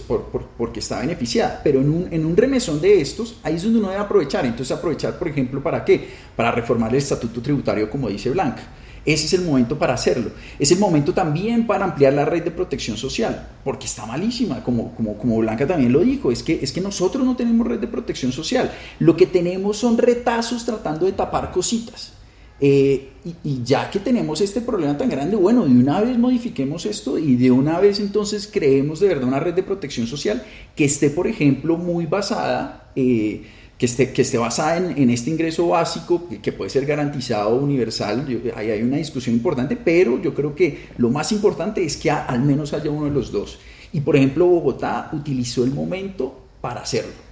porque 0.58 0.80
está 0.80 1.00
beneficiada. 1.00 1.62
Pero 1.64 1.82
en 1.82 1.90
un, 1.90 2.08
en 2.12 2.26
un, 2.26 2.38
remesón 2.38 2.80
de 2.80 3.02
estos, 3.02 3.40
ahí 3.44 3.56
es 3.56 3.64
donde 3.64 3.80
uno 3.80 3.90
debe 3.90 4.02
aprovechar. 4.02 4.46
Entonces, 4.46 4.78
aprovechar, 4.78 5.18
por 5.18 5.28
ejemplo, 5.28 5.62
¿para 5.62 5.84
qué? 5.84 6.08
Para 6.36 6.52
reformar 6.52 6.92
el 6.92 6.98
estatuto 6.98 7.42
tributario, 7.42 7.90
como 7.90 8.08
dice 8.08 8.30
Blanca. 8.30 8.62
Ese 9.08 9.26
es 9.26 9.34
el 9.34 9.46
momento 9.46 9.80
para 9.80 9.94
hacerlo. 9.94 10.32
Es 10.60 10.70
el 10.74 10.80
momento 10.80 11.14
también 11.14 11.66
para 11.66 11.86
ampliar 11.86 12.14
la 12.14 12.26
red 12.26 12.44
de 12.44 12.52
protección 12.52 12.98
social, 12.98 13.48
porque 13.64 13.86
está 13.86 14.06
malísima, 14.06 14.62
como, 14.62 14.94
como, 14.96 15.18
como 15.18 15.38
Blanca 15.38 15.66
también 15.66 15.94
lo 15.94 16.02
dijo, 16.02 16.30
es 16.30 16.44
que, 16.44 16.60
es 16.62 16.74
que 16.74 16.82
nosotros 16.82 17.26
no 17.26 17.38
tenemos 17.38 17.66
red 17.66 17.80
de 17.80 17.88
protección 17.88 18.34
social. 18.34 18.70
Lo 19.00 19.16
que 19.16 19.26
tenemos 19.26 19.78
son 19.78 19.98
retazos 19.98 20.66
tratando 20.66 21.06
de 21.06 21.14
tapar 21.14 21.52
cositas. 21.52 22.17
Eh, 22.60 23.10
y, 23.44 23.64
ya 23.64 23.92
que 23.92 24.00
tenemos 24.00 24.42
este 24.42 24.62
problema 24.62 24.98
tan 24.98 25.10
grande, 25.10 25.36
bueno, 25.36 25.66
de 25.66 25.72
una 25.72 26.02
vez 26.02 26.18
modifiquemos 26.18 26.86
esto 26.86 27.20
y 27.20 27.36
de 27.36 27.52
una 27.52 27.80
vez 27.80 28.00
entonces 28.00 28.50
creemos 28.52 29.00
de 29.00 29.10
verdad 29.10 29.28
una 29.28 29.40
red 29.40 29.54
de 29.54 29.64
protección 29.64 30.08
social 30.08 30.44
que 30.76 30.86
esté, 30.86 31.10
por 31.12 31.28
ejemplo, 31.28 31.78
muy 31.78 32.08
basada 32.08 32.92
eh, 32.96 33.44
que 33.78 33.86
esté, 33.86 34.12
que 34.12 34.24
esté 34.24 34.40
basada 34.40 34.78
en, 34.78 35.10
este 35.12 35.30
ingreso 35.30 35.68
básico, 35.68 36.28
que, 36.42 36.52
puede 36.52 36.72
ser 36.72 36.86
garantizado, 36.88 37.56
universal, 37.58 38.26
ahí 38.56 38.72
hay 38.72 38.82
una 38.82 38.98
discusión 38.98 39.36
importante, 39.36 39.76
pero 39.76 40.20
yo 40.20 40.34
creo 40.34 40.56
que 40.56 40.88
lo 40.98 41.12
más 41.12 41.32
importante 41.32 41.84
es 41.84 41.96
que 41.96 42.10
al 42.10 42.42
menos 42.42 42.74
haya 42.74 42.90
uno 42.90 43.06
de 43.06 43.12
los 43.12 43.32
dos. 43.32 43.60
Y 43.94 44.02
por 44.02 44.16
ejemplo, 44.16 44.48
Bogotá 44.48 45.12
utilizó 45.14 45.64
el 45.64 45.72
momento 45.72 46.36
para 46.60 46.82
hacerlo. 46.82 47.27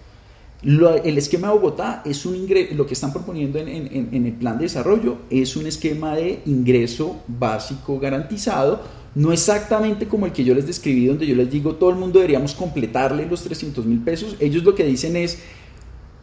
El 0.65 1.17
esquema 1.17 1.49
de 1.49 1.53
Bogotá 1.53 2.01
es 2.05 2.25
un 2.25 2.35
ingreso, 2.35 2.73
lo 2.73 2.87
que 2.87 2.95
están 2.95 3.13
proponiendo 3.13 3.59
en, 3.59 3.67
el 4.11 4.33
plan 4.33 4.57
de 4.57 4.63
desarrollo 4.63 5.17
es 5.29 5.55
un 5.55 5.67
esquema 5.67 6.15
de 6.15 6.39
ingreso 6.45 7.21
básico 7.27 7.99
garantizado, 7.99 8.81
no 9.13 9.31
exactamente 9.31 10.07
como 10.07 10.25
el 10.25 10.31
que 10.31 10.43
yo 10.43 10.55
les 10.55 10.65
describí, 10.65 11.05
donde 11.05 11.27
yo 11.27 11.35
les 11.35 11.51
digo 11.51 11.75
todo 11.75 11.91
el 11.91 11.97
mundo 11.97 12.19
deberíamos 12.19 12.55
completarle 12.55 13.27
los 13.27 13.43
300 13.43 13.85
mil 13.85 13.99
pesos. 13.99 14.35
Ellos 14.39 14.63
lo 14.63 14.73
que 14.73 14.83
dicen 14.83 15.15
es, 15.15 15.39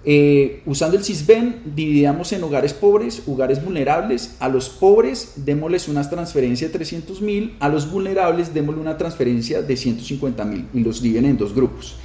eh, 0.04 0.62
usando 0.66 0.96
el 0.96 1.04
CISBEN, 1.04 1.62
dividamos 1.76 2.32
en 2.32 2.42
hogares 2.42 2.74
pobres, 2.74 3.22
hogares 3.26 3.64
vulnerables. 3.64 4.36
A 4.40 4.48
los 4.48 4.68
pobres 4.68 5.34
démosles 5.36 5.86
una 5.86 6.08
transferencia 6.10 6.66
de 6.66 6.72
300 6.72 7.22
mil, 7.22 7.54
a 7.60 7.68
los 7.68 7.90
vulnerables 7.90 8.52
démosle 8.52 8.80
una 8.80 8.98
transferencia 8.98 9.62
de 9.62 9.76
150 9.76 10.44
mil 10.44 10.66
y 10.74 10.80
los 10.80 11.00
dividen 11.00 11.26
en 11.26 11.38
dos 11.38 11.54
grupos. 11.54 11.96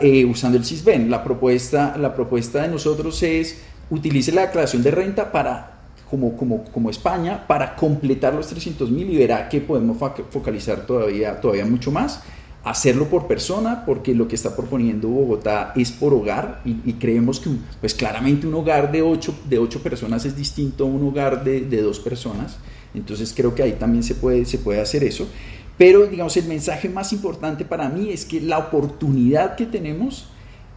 Eh, 0.00 0.24
usando 0.26 0.58
el 0.58 0.64
CISBEN, 0.64 1.10
la 1.10 1.24
propuesta, 1.24 1.96
la 1.96 2.14
propuesta 2.14 2.62
de 2.62 2.68
nosotros 2.68 3.22
es 3.22 3.62
utilice 3.88 4.30
la 4.32 4.42
declaración 4.42 4.82
de 4.82 4.90
renta 4.90 5.32
para 5.32 5.80
como, 6.10 6.36
como, 6.36 6.64
como 6.64 6.90
España 6.90 7.46
para 7.46 7.76
completar 7.76 8.34
los 8.34 8.48
300 8.48 8.90
mil 8.90 9.08
y 9.10 9.16
verá 9.16 9.48
que 9.48 9.60
podemos 9.60 9.96
focalizar 10.30 10.84
todavía, 10.86 11.40
todavía 11.40 11.64
mucho 11.64 11.90
más. 11.92 12.22
Hacerlo 12.62 13.06
por 13.06 13.26
persona, 13.26 13.86
porque 13.86 14.14
lo 14.14 14.28
que 14.28 14.34
está 14.34 14.54
proponiendo 14.54 15.08
Bogotá 15.08 15.72
es 15.76 15.92
por 15.92 16.12
hogar 16.12 16.60
y, 16.66 16.92
creemos 16.94 17.40
que 17.40 17.48
pues 17.80 17.94
claramente 17.94 18.46
un 18.46 18.54
hogar 18.54 18.92
de 18.92 19.00
ocho, 19.00 19.34
de 19.48 19.58
ocho 19.58 19.82
personas 19.82 20.26
es 20.26 20.36
distinto 20.36 20.84
a 20.84 20.86
un 20.86 21.02
hogar 21.08 21.42
de, 21.42 21.62
de, 21.62 21.80
dos 21.80 22.00
personas, 22.00 22.58
entonces 22.92 23.32
creo 23.34 23.54
que 23.54 23.62
ahí 23.62 23.72
también 23.72 24.02
se 24.02 24.14
puede, 24.14 24.44
se 24.44 24.58
puede 24.58 24.78
hacer 24.78 25.04
eso, 25.04 25.26
pero 25.80 26.06
digamos 26.06 26.36
el 26.36 26.44
mensaje 26.44 26.90
más 26.90 27.10
importante 27.14 27.64
para 27.64 27.88
mí 27.88 28.10
es 28.10 28.26
que 28.26 28.38
la 28.38 28.58
oportunidad 28.58 29.56
que 29.56 29.64
tenemos 29.64 30.28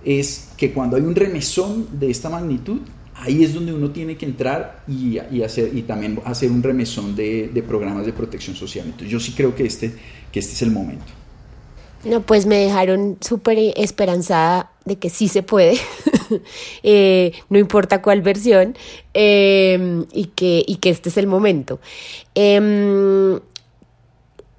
es 0.06 0.52
que 0.56 0.72
cuando 0.72 0.96
hay 0.96 1.04
un 1.04 1.14
remesón 1.14 2.00
de 2.00 2.10
esta 2.10 2.30
magnitud, 2.30 2.80
ahí 3.16 3.44
es 3.44 3.54
donde 3.54 3.74
uno 3.74 3.92
tiene 3.92 4.16
que 4.16 4.26
entrar 4.26 4.82
y, 4.88 5.20
y, 5.30 5.42
hacer, 5.44 5.76
y 5.76 5.82
también 5.82 6.22
hacer 6.24 6.50
un 6.50 6.64
remesón 6.64 7.18
de, 7.18 7.50
de 7.50 7.64
programas 7.64 8.06
de 8.06 8.14
protección 8.14 8.56
social. 8.56 8.86
Entonces 8.86 9.10
yo 9.10 9.20
sí 9.20 9.34
creo 9.34 9.54
que 9.54 9.66
este, 9.66 9.94
que 10.32 10.40
este 10.40 10.54
es 10.54 10.62
el 10.62 10.72
momento. 10.72 11.04
No, 12.06 12.22
pues 12.22 12.46
me 12.46 12.56
dejaron 12.60 13.18
súper 13.20 13.58
esperanzada 13.76 14.72
de 14.86 15.00
que 15.00 15.10
sí 15.10 15.28
se 15.28 15.44
puede, 15.44 15.78
eh, 16.84 17.34
no 17.50 17.60
importa 17.60 18.02
cuál 18.02 18.22
versión, 18.22 18.78
em, 19.14 20.06
y, 20.14 20.28
que, 20.28 20.64
y 20.66 20.78
que 20.78 20.92
este 20.92 21.10
es 21.10 21.18
el 21.18 21.28
momento. 21.28 21.82
Em, 22.36 23.40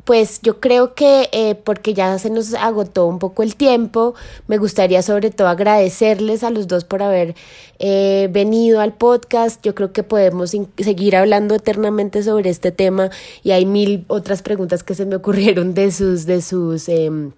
pues 0.05 0.41
yo 0.43 0.61
creo 0.61 0.95
que 0.95 1.29
eh, 1.33 1.55
porque 1.55 1.95
ya 1.95 2.19
se 2.19 2.31
nos 2.31 2.55
agotó 2.55 3.07
un 3.07 3.19
poco 3.19 3.43
el 3.43 3.57
tiempo, 3.57 4.15
me 4.47 4.59
gustaría 4.59 5.03
sobre 5.03 5.31
todo 5.31 5.49
agradecerles 5.49 6.45
a 6.45 6.51
los 6.51 6.69
dos 6.69 6.85
por 6.85 7.03
haber 7.03 7.35
eh, 7.79 8.29
venido 8.31 8.81
al 8.81 8.95
podcast. 8.95 9.63
Yo 9.65 9.75
creo 9.75 9.93
que 9.93 10.03
podemos 10.03 10.55
seguir 10.79 11.17
hablando 11.17 11.55
eternamente 11.55 12.23
sobre 12.23 12.51
este 12.51 12.71
tema 12.71 13.11
y 13.43 13.53
hay 13.53 13.67
mil 13.67 14.05
otras 14.09 14.43
preguntas 14.43 14.83
que 14.83 14.95
se 14.95 15.07
me 15.07 15.17
ocurrieron 15.17 15.75
de 15.75 15.91
sus, 15.91 16.27
de 16.27 16.43
sus 16.43 16.89
em, 16.89 17.33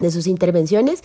de 0.00 0.10
sus 0.10 0.26
intervenciones, 0.26 1.02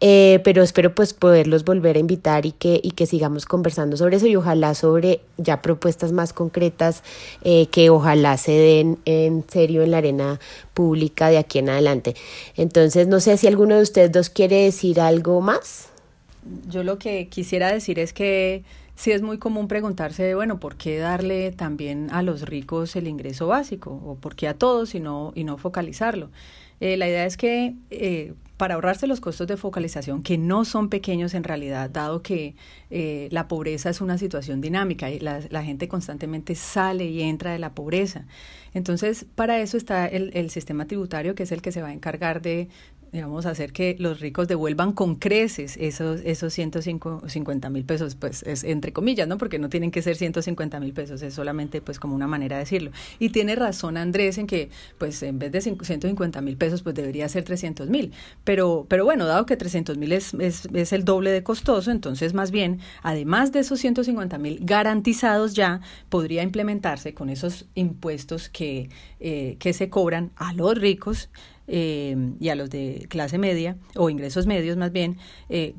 eh, 0.00 0.40
pero 0.44 0.62
espero 0.62 0.94
pues 0.94 1.14
poderlos 1.14 1.64
volver 1.64 1.96
a 1.96 1.98
invitar 1.98 2.46
y 2.46 2.52
que, 2.52 2.80
y 2.82 2.92
que 2.92 3.06
sigamos 3.06 3.44
conversando 3.44 3.96
sobre 3.96 4.16
eso 4.16 4.26
y 4.26 4.36
ojalá 4.36 4.74
sobre 4.74 5.20
ya 5.36 5.62
propuestas 5.62 6.12
más 6.12 6.32
concretas 6.32 7.02
eh, 7.42 7.66
que 7.66 7.90
ojalá 7.90 8.36
se 8.36 8.52
den 8.52 8.98
en 9.04 9.44
serio 9.48 9.82
en 9.82 9.90
la 9.90 9.98
arena 9.98 10.40
pública 10.74 11.28
de 11.28 11.38
aquí 11.38 11.58
en 11.58 11.70
adelante. 11.70 12.14
Entonces, 12.56 13.06
no 13.08 13.20
sé 13.20 13.36
si 13.36 13.46
alguno 13.46 13.76
de 13.76 13.82
ustedes 13.82 14.12
dos 14.12 14.30
quiere 14.30 14.64
decir 14.64 15.00
algo 15.00 15.40
más. 15.40 15.88
Yo 16.68 16.82
lo 16.82 16.98
que 16.98 17.28
quisiera 17.28 17.72
decir 17.72 17.98
es 17.98 18.12
que 18.12 18.62
sí 18.94 19.12
es 19.12 19.22
muy 19.22 19.38
común 19.38 19.68
preguntarse, 19.68 20.34
bueno, 20.34 20.58
¿por 20.58 20.76
qué 20.76 20.98
darle 20.98 21.52
también 21.52 22.08
a 22.10 22.22
los 22.22 22.42
ricos 22.42 22.96
el 22.96 23.06
ingreso 23.06 23.46
básico? 23.46 24.00
¿O 24.04 24.14
por 24.16 24.34
qué 24.34 24.48
a 24.48 24.54
todos 24.54 24.94
y 24.94 25.00
no, 25.00 25.32
y 25.34 25.44
no 25.44 25.58
focalizarlo? 25.58 26.30
Eh, 26.80 26.96
la 26.96 27.08
idea 27.08 27.26
es 27.26 27.36
que 27.36 27.74
eh, 27.90 28.34
para 28.56 28.74
ahorrarse 28.74 29.06
los 29.06 29.20
costos 29.20 29.46
de 29.46 29.56
focalización, 29.56 30.22
que 30.22 30.36
no 30.36 30.64
son 30.64 30.88
pequeños 30.88 31.34
en 31.34 31.44
realidad, 31.44 31.90
dado 31.90 32.22
que 32.22 32.56
eh, 32.90 33.28
la 33.30 33.46
pobreza 33.46 33.88
es 33.88 34.00
una 34.00 34.18
situación 34.18 34.60
dinámica 34.60 35.10
y 35.10 35.20
la, 35.20 35.62
gente 35.62 35.86
constantemente 35.86 36.54
sale 36.56 37.04
y 37.06 37.22
entra 37.22 37.52
de 37.52 37.60
la 37.60 37.72
pobreza. 37.72 38.26
Entonces, 38.74 39.26
para 39.34 39.60
eso 39.60 39.76
está 39.76 40.06
el 40.06 40.50
sistema 40.50 40.86
tributario, 40.86 41.34
que 41.34 41.44
es 41.44 41.52
el 41.52 41.62
que 41.62 41.72
se 41.72 41.82
va 41.82 41.88
a 41.88 41.92
encargar 41.92 42.42
de 42.42 42.68
digamos, 43.12 43.46
hacer 43.46 43.72
que 43.72 43.96
los 43.98 44.20
ricos 44.20 44.48
devuelvan 44.48 44.92
con 44.92 45.16
creces 45.16 45.76
esos, 45.78 46.20
esos 46.24 46.52
150 46.52 47.70
mil 47.70 47.84
pesos, 47.84 48.14
pues 48.14 48.42
es 48.42 48.64
entre 48.64 48.92
comillas, 48.92 49.26
¿no? 49.28 49.38
Porque 49.38 49.58
no 49.58 49.68
tienen 49.68 49.90
que 49.90 50.02
ser 50.02 50.16
150 50.16 50.80
mil 50.80 50.92
pesos, 50.92 51.22
es 51.22 51.34
solamente 51.34 51.80
pues 51.80 51.98
como 51.98 52.14
una 52.14 52.26
manera 52.26 52.56
de 52.56 52.64
decirlo. 52.64 52.90
Y 53.18 53.30
tiene 53.30 53.54
razón 53.56 53.96
Andrés 53.96 54.38
en 54.38 54.46
que 54.46 54.70
pues 54.98 55.22
en 55.22 55.38
vez 55.38 55.52
de 55.52 55.60
150 55.60 56.40
mil 56.40 56.56
pesos 56.56 56.82
pues 56.82 56.94
debería 56.94 57.28
ser 57.28 57.44
300 57.44 57.88
mil. 57.88 58.12
Pero, 58.44 58.86
pero 58.88 59.04
bueno, 59.04 59.26
dado 59.26 59.46
que 59.46 59.56
300 59.56 59.96
mil 59.96 60.12
es, 60.12 60.34
es, 60.34 60.92
el 60.92 61.04
doble 61.04 61.30
de 61.30 61.42
costoso, 61.42 61.90
entonces 61.90 62.34
más 62.34 62.50
bien, 62.50 62.80
además 63.02 63.52
de 63.52 63.60
esos 63.60 63.80
150 63.80 64.38
mil 64.38 64.58
garantizados 64.62 65.54
ya, 65.54 65.80
podría 66.08 66.42
implementarse 66.42 67.14
con 67.14 67.30
esos 67.30 67.66
impuestos 67.74 68.48
que, 68.48 68.90
eh, 69.20 69.56
que 69.58 69.72
se 69.72 69.88
cobran 69.90 70.30
a 70.36 70.52
los 70.52 70.76
ricos 70.78 71.28
eh, 71.68 72.16
y 72.40 72.48
a 72.48 72.54
los 72.54 72.70
de 72.70 73.06
clase 73.10 73.36
media 73.36 73.76
o 73.94 74.08
ingresos 74.08 74.46
medios 74.46 74.78
más 74.78 74.90
bien, 74.90 75.18
eh, 75.50 75.74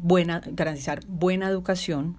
garantizar 0.51 1.01
buena 1.07 1.49
educación, 1.49 2.17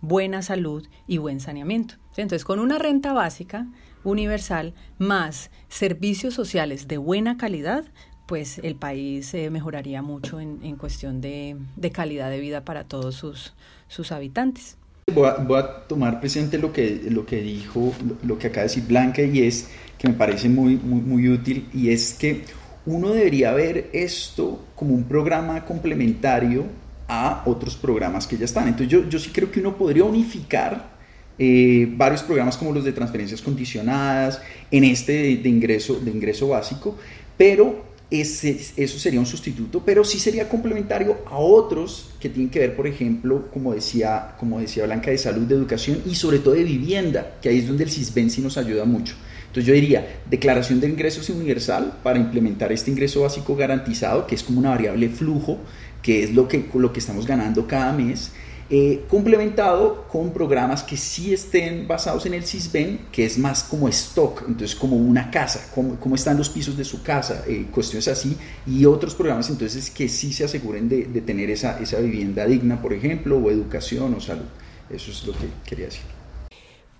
buena 0.00 0.42
salud 0.42 0.86
y 1.06 1.18
buen 1.18 1.38
saneamiento. 1.38 1.94
Entonces, 2.16 2.44
con 2.44 2.58
una 2.58 2.78
renta 2.78 3.12
básica 3.12 3.68
universal 4.04 4.74
más 4.98 5.50
servicios 5.68 6.34
sociales 6.34 6.88
de 6.88 6.98
buena 6.98 7.36
calidad, 7.36 7.84
pues 8.26 8.58
el 8.58 8.74
país 8.74 9.32
eh, 9.34 9.50
mejoraría 9.50 10.02
mucho 10.02 10.40
en, 10.40 10.76
cuestión 10.76 11.20
de, 11.20 11.56
calidad 11.92 12.30
de 12.30 12.40
vida 12.40 12.64
para 12.64 12.84
todos 12.84 13.14
sus, 13.14 13.54
sus 13.88 14.10
habitantes. 14.10 14.76
Voy 15.14 15.28
a, 15.28 15.34
voy 15.34 15.58
a, 15.60 15.86
tomar 15.86 16.20
presente 16.20 16.58
lo 16.58 16.72
que, 16.72 17.02
lo 17.08 17.26
que 17.26 17.42
dijo, 17.42 17.92
lo 18.24 18.38
que 18.38 18.48
acaba 18.48 18.62
de 18.62 18.68
decir 18.68 18.84
Blanca 18.86 19.22
y 19.22 19.42
es 19.42 19.70
que 19.98 20.08
me 20.08 20.14
parece 20.14 20.48
muy, 20.48 20.76
muy 20.76 21.28
útil 21.28 21.68
y 21.72 21.90
es 21.90 22.14
que 22.14 22.44
uno 22.86 23.10
debería 23.10 23.52
ver 23.52 23.90
esto 23.92 24.64
como 24.74 24.94
un 24.94 25.04
programa 25.04 25.64
complementario 25.64 26.64
a 27.08 27.42
otros 27.46 27.76
programas 27.76 28.26
que 28.26 28.36
ya 28.36 28.44
están. 28.44 28.68
Entonces 28.68 28.88
yo, 28.88 29.08
yo 29.08 29.18
sí 29.18 29.30
creo 29.30 29.50
que 29.50 29.60
uno 29.60 29.76
podría 29.76 30.04
unificar 30.04 30.92
eh, 31.38 31.88
varios 31.96 32.22
programas 32.22 32.56
como 32.56 32.72
los 32.72 32.84
de 32.84 32.92
transferencias 32.92 33.40
condicionadas, 33.40 34.40
en 34.70 34.84
este 34.84 35.36
de, 35.36 35.48
ingreso, 35.48 35.94
de 35.94 36.10
ingreso 36.10 36.48
básico, 36.48 36.96
pero 37.36 37.84
ese, 38.10 38.60
eso 38.76 38.98
sería 38.98 39.18
un 39.18 39.26
sustituto, 39.26 39.82
pero 39.84 40.04
sí 40.04 40.18
sería 40.18 40.48
complementario 40.48 41.18
a 41.26 41.38
otros 41.38 42.10
que 42.20 42.28
tienen 42.28 42.50
que 42.50 42.58
ver, 42.58 42.76
por 42.76 42.86
ejemplo, 42.86 43.48
como 43.50 43.72
decía, 43.72 44.34
como 44.38 44.60
decía 44.60 44.84
Blanca, 44.84 45.10
de 45.10 45.18
salud, 45.18 45.42
de 45.42 45.54
educación 45.54 46.02
y 46.06 46.14
sobre 46.14 46.38
todo 46.38 46.54
de 46.54 46.64
vivienda, 46.64 47.38
que 47.40 47.48
ahí 47.48 47.58
es 47.58 47.68
donde 47.68 47.84
el 47.84 47.90
CISBEN 47.90 48.30
sí 48.30 48.42
nos 48.42 48.58
ayuda 48.58 48.84
mucho. 48.84 49.14
Entonces 49.52 49.68
yo 49.68 49.74
diría, 49.74 50.22
declaración 50.30 50.80
de 50.80 50.88
ingresos 50.88 51.28
universal 51.28 51.98
para 52.02 52.18
implementar 52.18 52.72
este 52.72 52.90
ingreso 52.90 53.20
básico 53.20 53.54
garantizado, 53.54 54.26
que 54.26 54.34
es 54.34 54.42
como 54.42 54.58
una 54.58 54.70
variable 54.70 55.10
flujo, 55.10 55.58
que 56.00 56.22
es 56.22 56.32
lo 56.32 56.48
que, 56.48 56.70
lo 56.72 56.90
que 56.90 57.00
estamos 57.00 57.26
ganando 57.26 57.66
cada 57.66 57.92
mes. 57.92 58.32
Eh, 58.70 59.04
complementado 59.08 60.08
con 60.08 60.32
programas 60.32 60.82
que 60.82 60.96
sí 60.96 61.34
estén 61.34 61.86
basados 61.86 62.24
en 62.24 62.32
el 62.32 62.44
CISBEN, 62.44 63.08
que 63.12 63.26
es 63.26 63.36
más 63.36 63.62
como 63.62 63.90
stock, 63.90 64.42
entonces 64.48 64.74
como 64.74 64.96
una 64.96 65.30
casa, 65.30 65.68
cómo, 65.74 65.96
cómo 66.00 66.14
están 66.14 66.38
los 66.38 66.48
pisos 66.48 66.74
de 66.78 66.84
su 66.86 67.02
casa, 67.02 67.44
eh, 67.46 67.66
cuestiones 67.70 68.08
así, 68.08 68.34
y 68.66 68.86
otros 68.86 69.14
programas 69.14 69.50
entonces 69.50 69.90
que 69.90 70.08
sí 70.08 70.32
se 70.32 70.44
aseguren 70.44 70.88
de, 70.88 71.04
de 71.04 71.20
tener 71.20 71.50
esa, 71.50 71.78
esa 71.78 71.98
vivienda 71.98 72.46
digna, 72.46 72.80
por 72.80 72.94
ejemplo, 72.94 73.36
o 73.36 73.50
educación 73.50 74.14
o 74.14 74.20
salud. 74.20 74.46
Eso 74.88 75.10
es 75.10 75.26
lo 75.26 75.34
que 75.34 75.48
quería 75.66 75.84
decir. 75.84 76.21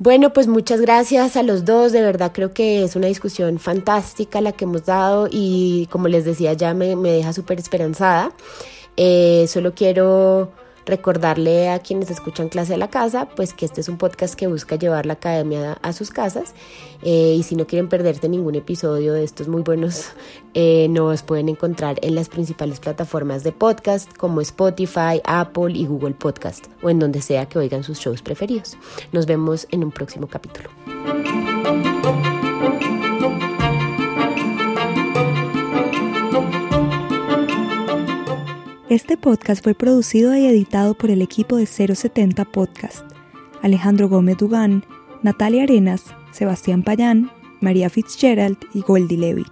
Bueno, 0.04 0.32
pues 0.32 0.48
muchas 0.48 0.80
gracias 0.80 1.36
a 1.36 1.44
los 1.44 1.64
dos. 1.64 1.92
De 1.92 2.02
verdad 2.02 2.32
creo 2.34 2.52
que 2.52 2.82
es 2.82 2.96
una 2.96 3.06
discusión 3.06 3.60
fantástica 3.60 4.40
la 4.40 4.50
que 4.50 4.64
hemos 4.64 4.84
dado 4.84 5.28
y 5.30 5.86
como 5.92 6.08
les 6.08 6.24
decía 6.24 6.54
ya 6.54 6.74
me, 6.74 6.96
me 6.96 7.12
deja 7.12 7.32
súper 7.32 7.60
esperanzada. 7.60 8.32
Eh, 8.96 9.46
solo 9.46 9.74
quiero 9.76 10.50
recordarle 10.86 11.70
a 11.70 11.78
quienes 11.78 12.10
escuchan 12.10 12.48
clase 12.48 12.74
a 12.74 12.76
la 12.76 12.88
casa, 12.88 13.28
pues 13.34 13.52
que 13.52 13.64
este 13.64 13.80
es 13.80 13.88
un 13.88 13.98
podcast 13.98 14.34
que 14.34 14.46
busca 14.46 14.76
llevar 14.76 15.06
la 15.06 15.14
academia 15.14 15.78
a 15.82 15.92
sus 15.92 16.10
casas 16.10 16.54
eh, 17.02 17.34
y 17.36 17.42
si 17.42 17.56
no 17.56 17.66
quieren 17.66 17.88
perderte 17.88 18.28
ningún 18.28 18.54
episodio 18.54 19.12
de 19.12 19.24
estos 19.24 19.48
muy 19.48 19.62
buenos, 19.62 20.10
eh, 20.54 20.88
nos 20.90 21.22
pueden 21.22 21.48
encontrar 21.48 21.98
en 22.02 22.14
las 22.14 22.28
principales 22.28 22.80
plataformas 22.80 23.42
de 23.44 23.52
podcast 23.52 24.12
como 24.16 24.40
Spotify, 24.40 25.20
Apple 25.24 25.72
y 25.72 25.86
Google 25.86 26.14
Podcast 26.14 26.66
o 26.82 26.90
en 26.90 26.98
donde 26.98 27.22
sea 27.22 27.46
que 27.46 27.58
oigan 27.58 27.84
sus 27.84 27.98
shows 27.98 28.22
preferidos. 28.22 28.76
Nos 29.12 29.26
vemos 29.26 29.66
en 29.70 29.84
un 29.84 29.90
próximo 29.90 30.26
capítulo. 30.26 30.70
Este 38.92 39.16
podcast 39.16 39.64
fue 39.64 39.72
producido 39.72 40.36
y 40.36 40.44
editado 40.44 40.92
por 40.92 41.10
el 41.10 41.22
equipo 41.22 41.56
de 41.56 41.64
070 41.64 42.44
Podcast. 42.44 43.10
Alejandro 43.62 44.06
Gómez 44.10 44.36
Dugán, 44.36 44.84
Natalia 45.22 45.62
Arenas, 45.62 46.14
Sebastián 46.30 46.82
Payán, 46.82 47.30
María 47.62 47.88
Fitzgerald 47.88 48.58
y 48.74 48.82
Goldie 48.82 49.16
Levy. 49.16 49.46